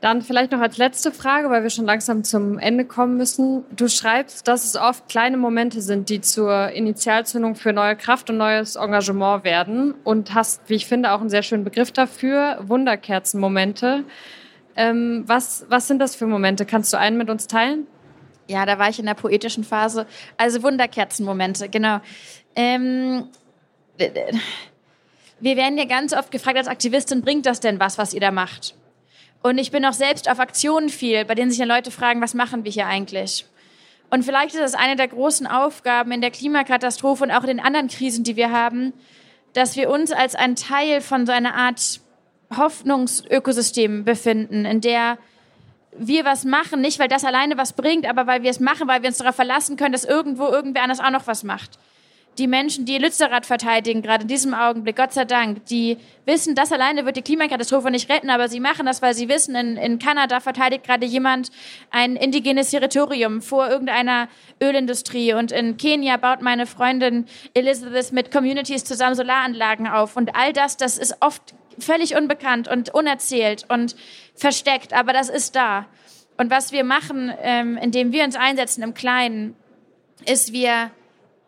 Dann 0.00 0.20
vielleicht 0.20 0.52
noch 0.52 0.60
als 0.60 0.76
letzte 0.76 1.10
Frage, 1.10 1.48
weil 1.48 1.62
wir 1.62 1.70
schon 1.70 1.86
langsam 1.86 2.22
zum 2.22 2.58
Ende 2.58 2.84
kommen 2.84 3.16
müssen. 3.16 3.64
Du 3.74 3.88
schreibst, 3.88 4.46
dass 4.46 4.64
es 4.64 4.76
oft 4.76 5.08
kleine 5.08 5.36
Momente 5.38 5.80
sind, 5.80 6.10
die 6.10 6.20
zur 6.20 6.70
Initialzündung 6.70 7.54
für 7.54 7.72
neue 7.72 7.96
Kraft 7.96 8.28
und 8.28 8.36
neues 8.36 8.76
Engagement 8.76 9.44
werden 9.44 9.94
und 10.04 10.34
hast, 10.34 10.60
wie 10.68 10.74
ich 10.74 10.86
finde, 10.86 11.12
auch 11.12 11.20
einen 11.20 11.30
sehr 11.30 11.42
schönen 11.42 11.64
Begriff 11.64 11.92
dafür, 11.92 12.58
Wunderkerzenmomente. 12.60 14.04
Ähm, 14.76 15.24
was, 15.26 15.64
was 15.70 15.88
sind 15.88 15.98
das 15.98 16.14
für 16.14 16.26
Momente? 16.26 16.66
Kannst 16.66 16.92
du 16.92 16.98
einen 16.98 17.16
mit 17.16 17.30
uns 17.30 17.46
teilen? 17.46 17.86
Ja, 18.48 18.66
da 18.66 18.78
war 18.78 18.90
ich 18.90 18.98
in 18.98 19.06
der 19.06 19.14
poetischen 19.14 19.64
Phase. 19.64 20.06
Also 20.36 20.62
Wunderkerzenmomente, 20.62 21.70
genau. 21.70 22.00
Ähm, 22.54 23.28
wir 25.40 25.56
werden 25.56 25.78
ja 25.78 25.86
ganz 25.86 26.12
oft 26.12 26.30
gefragt 26.30 26.58
als 26.58 26.68
Aktivistin, 26.68 27.22
bringt 27.22 27.46
das 27.46 27.60
denn 27.60 27.80
was, 27.80 27.96
was 27.96 28.12
ihr 28.12 28.20
da 28.20 28.30
macht? 28.30 28.74
Und 29.46 29.58
ich 29.58 29.70
bin 29.70 29.84
auch 29.84 29.92
selbst 29.92 30.28
auf 30.28 30.40
Aktionen 30.40 30.88
viel, 30.88 31.24
bei 31.24 31.36
denen 31.36 31.50
sich 31.50 31.60
dann 31.60 31.68
Leute 31.68 31.92
fragen, 31.92 32.20
was 32.20 32.34
machen 32.34 32.64
wir 32.64 32.72
hier 32.72 32.88
eigentlich? 32.88 33.46
Und 34.10 34.24
vielleicht 34.24 34.54
ist 34.54 34.60
das 34.60 34.74
eine 34.74 34.96
der 34.96 35.06
großen 35.06 35.46
Aufgaben 35.46 36.10
in 36.10 36.20
der 36.20 36.32
Klimakatastrophe 36.32 37.22
und 37.22 37.30
auch 37.30 37.42
in 37.42 37.58
den 37.58 37.60
anderen 37.60 37.86
Krisen, 37.86 38.24
die 38.24 38.34
wir 38.34 38.50
haben, 38.50 38.92
dass 39.52 39.76
wir 39.76 39.88
uns 39.88 40.10
als 40.10 40.34
ein 40.34 40.56
Teil 40.56 41.00
von 41.00 41.26
so 41.26 41.32
einer 41.32 41.54
Art 41.54 42.00
Hoffnungsökosystem 42.56 44.04
befinden, 44.04 44.64
in 44.64 44.80
der 44.80 45.16
wir 45.96 46.24
was 46.24 46.44
machen, 46.44 46.80
nicht 46.80 46.98
weil 46.98 47.08
das 47.08 47.24
alleine 47.24 47.56
was 47.56 47.72
bringt, 47.72 48.04
aber 48.04 48.26
weil 48.26 48.42
wir 48.42 48.50
es 48.50 48.58
machen, 48.58 48.88
weil 48.88 49.02
wir 49.02 49.08
uns 49.10 49.18
darauf 49.18 49.36
verlassen 49.36 49.76
können, 49.76 49.92
dass 49.92 50.04
irgendwo 50.04 50.48
irgendwer 50.48 50.82
anders 50.82 50.98
auch 50.98 51.10
noch 51.10 51.28
was 51.28 51.44
macht 51.44 51.78
die 52.38 52.46
Menschen, 52.46 52.84
die 52.84 52.98
Lützerath 52.98 53.46
verteidigen, 53.46 54.02
gerade 54.02 54.22
in 54.22 54.28
diesem 54.28 54.54
Augenblick, 54.54 54.96
Gott 54.96 55.12
sei 55.12 55.24
Dank, 55.24 55.64
die 55.66 55.96
wissen, 56.24 56.54
das 56.54 56.72
alleine 56.72 57.06
wird 57.06 57.16
die 57.16 57.22
Klimakatastrophe 57.22 57.90
nicht 57.90 58.10
retten, 58.10 58.30
aber 58.30 58.48
sie 58.48 58.60
machen 58.60 58.86
das, 58.86 59.02
weil 59.02 59.14
sie 59.14 59.28
wissen, 59.28 59.54
in, 59.54 59.76
in 59.76 59.98
Kanada 59.98 60.40
verteidigt 60.40 60.84
gerade 60.84 61.06
jemand 61.06 61.50
ein 61.90 62.16
indigenes 62.16 62.70
Territorium 62.70 63.40
vor 63.42 63.68
irgendeiner 63.68 64.28
Ölindustrie 64.60 65.32
und 65.32 65.52
in 65.52 65.76
Kenia 65.76 66.16
baut 66.16 66.42
meine 66.42 66.66
Freundin 66.66 67.26
Elizabeth 67.54 68.12
mit 68.12 68.30
Communities 68.30 68.84
zusammen 68.84 69.14
Solaranlagen 69.14 69.86
auf 69.86 70.16
und 70.16 70.36
all 70.36 70.52
das, 70.52 70.76
das 70.76 70.98
ist 70.98 71.16
oft 71.20 71.54
völlig 71.78 72.16
unbekannt 72.16 72.68
und 72.68 72.92
unerzählt 72.94 73.66
und 73.68 73.96
versteckt, 74.34 74.92
aber 74.92 75.12
das 75.12 75.28
ist 75.28 75.56
da. 75.56 75.86
Und 76.38 76.50
was 76.50 76.72
wir 76.72 76.84
machen, 76.84 77.32
ähm, 77.40 77.78
indem 77.78 78.12
wir 78.12 78.24
uns 78.24 78.36
einsetzen 78.36 78.82
im 78.82 78.94
Kleinen, 78.94 79.56
ist, 80.26 80.52
wir 80.52 80.90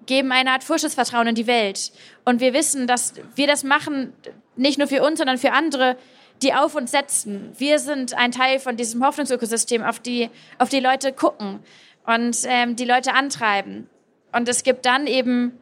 geben 0.08 0.32
eine 0.32 0.50
Art 0.50 0.64
Vorschussvertrauen 0.64 1.28
in 1.28 1.34
die 1.36 1.46
Welt. 1.46 1.92
Und 2.24 2.40
wir 2.40 2.52
wissen, 2.52 2.88
dass 2.88 3.14
wir 3.36 3.46
das 3.46 3.62
machen, 3.62 4.12
nicht 4.56 4.78
nur 4.78 4.88
für 4.88 5.04
uns, 5.04 5.18
sondern 5.18 5.38
für 5.38 5.52
andere, 5.52 5.96
die 6.42 6.54
auf 6.54 6.74
uns 6.74 6.90
setzen. 6.90 7.52
Wir 7.56 7.78
sind 7.78 8.14
ein 8.14 8.32
Teil 8.32 8.58
von 8.58 8.76
diesem 8.76 9.04
Hoffnungsökosystem, 9.04 9.84
auf 9.84 10.00
die, 10.00 10.30
auf 10.58 10.68
die 10.68 10.80
Leute 10.80 11.12
gucken 11.12 11.60
und 12.04 12.36
ähm, 12.46 12.74
die 12.74 12.84
Leute 12.84 13.14
antreiben. 13.14 13.88
Und 14.32 14.48
es 14.48 14.64
gibt 14.64 14.84
dann 14.86 15.06
eben 15.06 15.52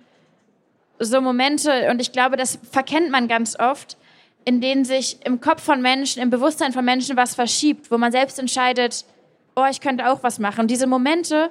so 0.98 1.20
Momente, 1.20 1.90
und 1.90 2.00
ich 2.00 2.12
glaube, 2.12 2.37
das 2.37 2.59
verkennt 2.70 3.11
man 3.11 3.28
ganz 3.28 3.59
oft, 3.59 3.98
in 4.44 4.61
denen 4.61 4.85
sich 4.85 5.18
im 5.24 5.40
Kopf 5.40 5.62
von 5.62 5.82
Menschen, 5.82 6.22
im 6.22 6.30
Bewusstsein 6.30 6.72
von 6.72 6.85
Menschen 6.85 7.16
was 7.16 7.35
verschiebt, 7.35 7.90
wo 7.90 7.98
man 7.98 8.12
selbst 8.12 8.38
entscheidet, 8.38 9.04
oh, 9.56 9.64
ich 9.68 9.80
könnte 9.80 10.09
auch 10.09 10.22
was 10.22 10.38
machen. 10.38 10.62
Und 10.62 10.70
diese 10.70 10.87
Momente, 10.87 11.50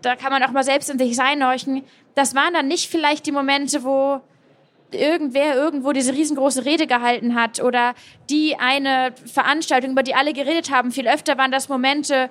da 0.00 0.16
kann 0.16 0.30
man 0.30 0.42
auch 0.42 0.52
mal 0.52 0.64
selbst 0.64 0.88
in 0.88 0.98
sich 0.98 1.20
einhorchen. 1.20 1.84
Das 2.16 2.34
waren 2.34 2.54
dann 2.54 2.66
nicht 2.66 2.90
vielleicht 2.90 3.26
die 3.26 3.32
Momente, 3.32 3.84
wo 3.84 4.22
irgendwer 4.90 5.54
irgendwo 5.54 5.92
diese 5.92 6.14
riesengroße 6.14 6.64
Rede 6.64 6.86
gehalten 6.86 7.34
hat 7.34 7.62
oder 7.62 7.94
die 8.30 8.56
eine 8.56 9.12
Veranstaltung, 9.26 9.90
über 9.92 10.02
die 10.02 10.14
alle 10.14 10.32
geredet 10.32 10.70
haben. 10.70 10.92
Viel 10.92 11.08
öfter 11.08 11.36
waren 11.36 11.52
das 11.52 11.68
Momente, 11.68 12.30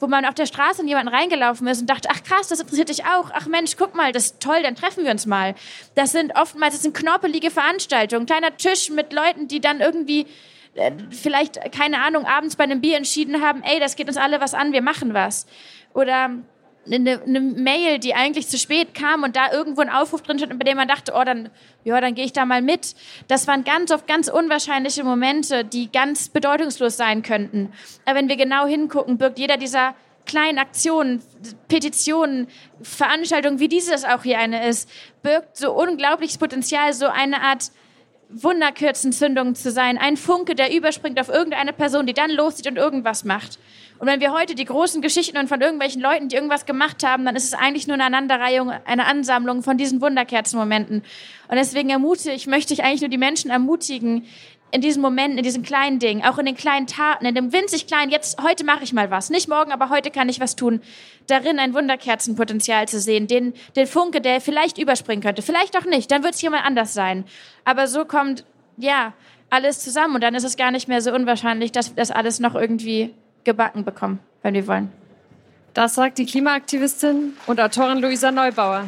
wo 0.00 0.06
man 0.06 0.26
auf 0.26 0.34
der 0.34 0.44
Straße 0.44 0.82
in 0.82 0.88
jemanden 0.88 1.14
reingelaufen 1.14 1.66
ist 1.66 1.80
und 1.80 1.88
dachte, 1.88 2.08
ach 2.12 2.22
krass, 2.22 2.48
das 2.48 2.60
interessiert 2.60 2.90
dich 2.90 3.06
auch. 3.06 3.30
Ach 3.32 3.46
Mensch, 3.46 3.76
guck 3.78 3.94
mal, 3.94 4.12
das 4.12 4.26
ist 4.26 4.40
toll, 4.40 4.62
dann 4.62 4.74
treffen 4.74 5.04
wir 5.04 5.12
uns 5.12 5.24
mal. 5.24 5.54
Das 5.94 6.12
sind 6.12 6.36
oftmals 6.36 6.74
das 6.74 6.82
sind 6.82 6.94
knorpelige 6.94 7.50
Veranstaltungen, 7.50 8.26
kleiner 8.26 8.54
Tisch 8.58 8.90
mit 8.90 9.14
Leuten, 9.14 9.48
die 9.48 9.60
dann 9.60 9.80
irgendwie 9.80 10.26
äh, 10.74 10.92
vielleicht, 11.10 11.72
keine 11.72 12.02
Ahnung, 12.02 12.26
abends 12.26 12.56
bei 12.56 12.64
einem 12.64 12.82
Bier 12.82 12.98
entschieden 12.98 13.40
haben, 13.40 13.62
ey, 13.62 13.80
das 13.80 13.96
geht 13.96 14.08
uns 14.08 14.18
alle 14.18 14.42
was 14.42 14.52
an, 14.52 14.74
wir 14.74 14.82
machen 14.82 15.14
was. 15.14 15.46
Oder 15.94 16.32
eine, 16.86 17.22
eine 17.22 17.40
Mail, 17.40 17.98
die 17.98 18.14
eigentlich 18.14 18.48
zu 18.48 18.58
spät 18.58 18.94
kam 18.94 19.22
und 19.22 19.36
da 19.36 19.52
irgendwo 19.52 19.80
ein 19.80 19.90
Aufruf 19.90 20.22
drin 20.22 20.38
stand, 20.38 20.58
bei 20.58 20.64
dem 20.64 20.76
man 20.76 20.88
dachte, 20.88 21.12
oh, 21.14 21.24
dann, 21.24 21.50
ja, 21.84 22.00
dann 22.00 22.14
gehe 22.14 22.24
ich 22.24 22.32
da 22.32 22.44
mal 22.44 22.62
mit. 22.62 22.94
Das 23.28 23.46
waren 23.46 23.64
ganz 23.64 23.90
oft 23.90 24.06
ganz 24.06 24.28
unwahrscheinliche 24.28 25.04
Momente, 25.04 25.64
die 25.64 25.90
ganz 25.90 26.28
bedeutungslos 26.28 26.96
sein 26.96 27.22
könnten. 27.22 27.72
Aber 28.04 28.16
wenn 28.16 28.28
wir 28.28 28.36
genau 28.36 28.66
hingucken, 28.66 29.18
birgt 29.18 29.38
jeder 29.38 29.56
dieser 29.56 29.94
kleinen 30.26 30.58
Aktionen, 30.58 31.22
Petitionen, 31.68 32.46
Veranstaltungen, 32.82 33.58
wie 33.58 33.68
dieses 33.68 34.04
auch 34.04 34.22
hier 34.22 34.38
eine 34.38 34.68
ist, 34.68 34.88
birgt 35.22 35.56
so 35.56 35.72
unglaubliches 35.72 36.38
Potenzial, 36.38 36.92
so 36.92 37.06
eine 37.06 37.42
Art 37.42 37.70
Wunderkürzenzündung 38.28 39.54
zu 39.54 39.70
sein. 39.70 39.98
Ein 39.98 40.16
Funke, 40.16 40.54
der 40.54 40.74
überspringt 40.74 41.20
auf 41.20 41.28
irgendeine 41.28 41.72
Person, 41.72 42.06
die 42.06 42.14
dann 42.14 42.30
loszieht 42.30 42.66
und 42.66 42.76
irgendwas 42.76 43.24
macht. 43.24 43.58
Und 44.02 44.08
wenn 44.08 44.20
wir 44.20 44.32
heute 44.32 44.56
die 44.56 44.64
großen 44.64 45.00
Geschichten 45.00 45.38
und 45.38 45.46
von 45.46 45.60
irgendwelchen 45.60 46.02
Leuten, 46.02 46.26
die 46.26 46.34
irgendwas 46.34 46.66
gemacht 46.66 47.04
haben, 47.04 47.24
dann 47.24 47.36
ist 47.36 47.44
es 47.44 47.54
eigentlich 47.54 47.86
nur 47.86 47.94
eine 47.94 48.06
Aneinanderreihung, 48.06 48.72
eine 48.84 49.06
Ansammlung 49.06 49.62
von 49.62 49.76
diesen 49.76 50.00
Wunderkerzenmomenten. 50.00 51.04
Und 51.46 51.56
deswegen 51.56 51.88
ermutige 51.88 52.34
ich, 52.34 52.48
möchte 52.48 52.74
ich 52.74 52.82
eigentlich 52.82 53.02
nur 53.02 53.10
die 53.10 53.16
Menschen 53.16 53.48
ermutigen, 53.52 54.26
in 54.72 54.80
diesen 54.80 55.02
Momenten, 55.02 55.38
in 55.38 55.44
diesen 55.44 55.62
kleinen 55.62 56.00
Dingen, 56.00 56.24
auch 56.24 56.38
in 56.38 56.46
den 56.46 56.56
kleinen 56.56 56.88
Taten, 56.88 57.26
in 57.26 57.36
dem 57.36 57.52
winzig 57.52 57.86
kleinen, 57.86 58.10
jetzt, 58.10 58.42
heute 58.42 58.64
mache 58.64 58.82
ich 58.82 58.92
mal 58.92 59.12
was. 59.12 59.30
Nicht 59.30 59.48
morgen, 59.48 59.70
aber 59.70 59.88
heute 59.88 60.10
kann 60.10 60.28
ich 60.28 60.40
was 60.40 60.56
tun. 60.56 60.80
Darin 61.28 61.60
ein 61.60 61.72
Wunderkerzenpotenzial 61.72 62.88
zu 62.88 62.98
sehen, 62.98 63.28
den, 63.28 63.54
den 63.76 63.86
Funke, 63.86 64.20
der 64.20 64.40
vielleicht 64.40 64.78
überspringen 64.78 65.22
könnte. 65.22 65.42
Vielleicht 65.42 65.78
auch 65.78 65.84
nicht, 65.84 66.10
dann 66.10 66.24
wird 66.24 66.34
es 66.34 66.42
jemand 66.42 66.66
anders 66.66 66.92
sein. 66.92 67.24
Aber 67.64 67.86
so 67.86 68.04
kommt, 68.04 68.44
ja, 68.78 69.12
alles 69.48 69.78
zusammen 69.78 70.16
und 70.16 70.24
dann 70.24 70.34
ist 70.34 70.42
es 70.42 70.56
gar 70.56 70.72
nicht 70.72 70.88
mehr 70.88 71.02
so 71.02 71.14
unwahrscheinlich, 71.14 71.70
dass 71.70 71.94
das 71.94 72.10
alles 72.10 72.40
noch 72.40 72.56
irgendwie 72.56 73.14
gebacken 73.44 73.84
bekommen, 73.84 74.20
wenn 74.42 74.54
wir 74.54 74.66
wollen. 74.66 74.92
Das 75.74 75.94
sagt 75.94 76.18
die 76.18 76.26
Klimaaktivistin 76.26 77.34
und 77.46 77.60
Autorin 77.60 77.98
Luisa 77.98 78.30
Neubauer. 78.30 78.84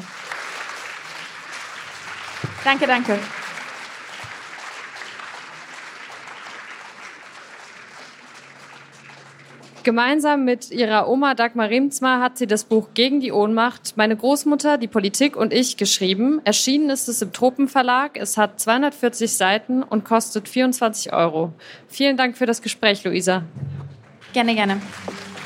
Danke, 2.64 2.87
danke. 2.87 3.19
Gemeinsam 9.85 10.47
mit 10.47 10.71
ihrer 10.71 11.11
Oma 11.11 11.35
Dagmar 11.35 11.69
Remzma 11.69 12.19
hat 12.19 12.38
sie 12.38 12.47
das 12.47 12.64
Buch 12.64 12.88
Gegen 12.95 13.21
die 13.21 13.33
Ohnmacht, 13.33 13.99
meine 13.99 14.17
Großmutter, 14.17 14.79
die 14.79 14.88
Politik 14.88 15.37
und 15.37 15.53
ich 15.53 15.77
geschrieben. 15.77 16.40
Erschienen 16.45 16.88
ist 16.88 17.07
es 17.07 17.21
im 17.21 17.35
Tropenverlag. 17.35 18.17
Es 18.17 18.38
hat 18.38 18.59
240 18.59 19.37
Seiten 19.37 19.83
und 19.83 20.07
kostet 20.07 20.49
24 20.49 21.12
Euro. 21.12 21.53
Vielen 21.87 22.17
Dank 22.17 22.38
für 22.38 22.47
das 22.47 22.62
Gespräch, 22.62 23.05
Luisa. 23.05 23.43
Gerne, 24.35 24.55
gerne. 24.55 24.83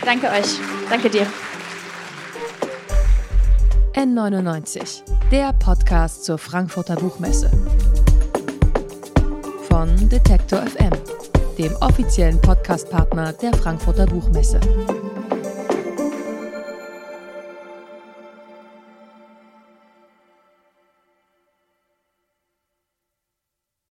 Danke 0.04 0.26
euch. 0.26 0.58
Danke 0.90 1.08
dir. 1.08 1.26
N99, 3.94 5.02
der 5.30 5.52
Podcast 5.52 6.24
zur 6.24 6.38
Frankfurter 6.38 6.96
Buchmesse. 6.96 7.50
Von 9.68 10.08
Detektor 10.08 10.62
FM 10.62 10.90
dem 11.58 11.74
offiziellen 11.80 12.40
Podcastpartner 12.40 13.32
der 13.32 13.52
Frankfurter 13.52 14.06
Buchmesse. 14.06 14.60